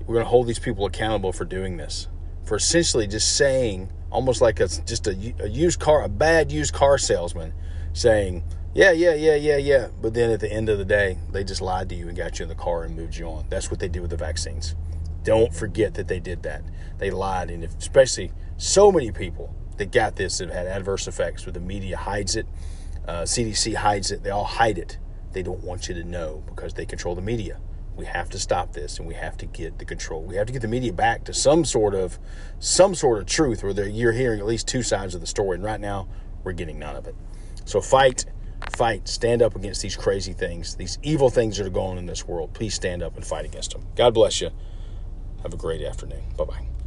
We're 0.00 0.14
going 0.14 0.24
to 0.24 0.30
hold 0.30 0.46
these 0.46 0.58
people 0.58 0.86
accountable 0.86 1.32
for 1.32 1.44
doing 1.44 1.76
this, 1.76 2.08
for 2.42 2.56
essentially 2.56 3.06
just 3.06 3.36
saying, 3.36 3.92
almost 4.10 4.40
like 4.40 4.60
it's 4.60 4.78
just 4.78 5.06
a, 5.06 5.34
a 5.40 5.48
used 5.48 5.80
car, 5.80 6.02
a 6.02 6.08
bad 6.08 6.52
used 6.52 6.74
car 6.74 6.98
salesman, 6.98 7.52
saying 7.92 8.44
yeah, 8.72 8.92
yeah, 8.92 9.14
yeah, 9.14 9.34
yeah, 9.34 9.56
yeah. 9.56 9.88
But 10.00 10.14
then 10.14 10.30
at 10.30 10.40
the 10.40 10.50
end 10.50 10.68
of 10.68 10.78
the 10.78 10.84
day, 10.84 11.18
they 11.32 11.42
just 11.42 11.60
lied 11.60 11.88
to 11.88 11.94
you 11.94 12.08
and 12.08 12.16
got 12.16 12.38
you 12.38 12.44
in 12.44 12.48
the 12.48 12.54
car 12.54 12.84
and 12.84 12.94
moved 12.94 13.16
you 13.16 13.26
on. 13.26 13.46
That's 13.48 13.70
what 13.70 13.80
they 13.80 13.88
did 13.88 14.00
with 14.00 14.10
the 14.10 14.16
vaccines. 14.16 14.76
Don't 15.24 15.52
forget 15.52 15.94
that 15.94 16.06
they 16.06 16.20
did 16.20 16.44
that. 16.44 16.62
They 16.98 17.10
lied, 17.10 17.50
and 17.50 17.64
if, 17.64 17.76
especially 17.78 18.32
so 18.58 18.92
many 18.92 19.10
people 19.10 19.54
that 19.78 19.90
got 19.90 20.14
this 20.14 20.38
have 20.38 20.50
had 20.50 20.66
adverse 20.66 21.08
effects. 21.08 21.44
Where 21.46 21.52
the 21.52 21.60
media 21.60 21.96
hides 21.96 22.36
it, 22.36 22.46
uh, 23.08 23.22
CDC 23.22 23.74
hides 23.74 24.12
it. 24.12 24.22
They 24.22 24.30
all 24.30 24.44
hide 24.44 24.78
it. 24.78 24.98
They 25.32 25.42
don't 25.42 25.64
want 25.64 25.88
you 25.88 25.94
to 25.94 26.04
know 26.04 26.42
because 26.46 26.74
they 26.74 26.86
control 26.86 27.14
the 27.14 27.22
media. 27.22 27.58
We 28.00 28.06
have 28.06 28.30
to 28.30 28.38
stop 28.38 28.72
this, 28.72 28.98
and 28.98 29.06
we 29.06 29.12
have 29.12 29.36
to 29.36 29.46
get 29.46 29.78
the 29.78 29.84
control. 29.84 30.22
We 30.22 30.36
have 30.36 30.46
to 30.46 30.54
get 30.54 30.62
the 30.62 30.68
media 30.68 30.90
back 30.90 31.24
to 31.24 31.34
some 31.34 31.66
sort 31.66 31.94
of 31.94 32.18
some 32.58 32.94
sort 32.94 33.18
of 33.18 33.26
truth 33.26 33.62
where 33.62 33.86
you're 33.86 34.12
hearing 34.12 34.40
at 34.40 34.46
least 34.46 34.66
two 34.66 34.82
sides 34.82 35.14
of 35.14 35.20
the 35.20 35.26
story. 35.26 35.56
And 35.56 35.62
right 35.62 35.78
now, 35.78 36.08
we're 36.42 36.52
getting 36.52 36.78
none 36.78 36.96
of 36.96 37.06
it. 37.06 37.14
So 37.66 37.82
fight 37.82 38.24
fight, 38.70 39.06
stand 39.06 39.42
up 39.42 39.54
against 39.54 39.82
these 39.82 39.96
crazy 39.96 40.32
things, 40.32 40.76
these 40.76 40.98
evil 41.02 41.28
things 41.28 41.58
that 41.58 41.66
are 41.66 41.70
going 41.70 41.92
on 41.92 41.98
in 41.98 42.06
this 42.06 42.26
world. 42.26 42.54
Please 42.54 42.74
stand 42.74 43.02
up 43.02 43.16
and 43.16 43.24
fight 43.24 43.44
against 43.44 43.72
them. 43.72 43.86
God 43.96 44.14
bless 44.14 44.40
you. 44.40 44.48
Have 45.42 45.52
a 45.52 45.58
great 45.58 45.82
afternoon. 45.82 46.22
Bye 46.38 46.44
bye. 46.44 46.79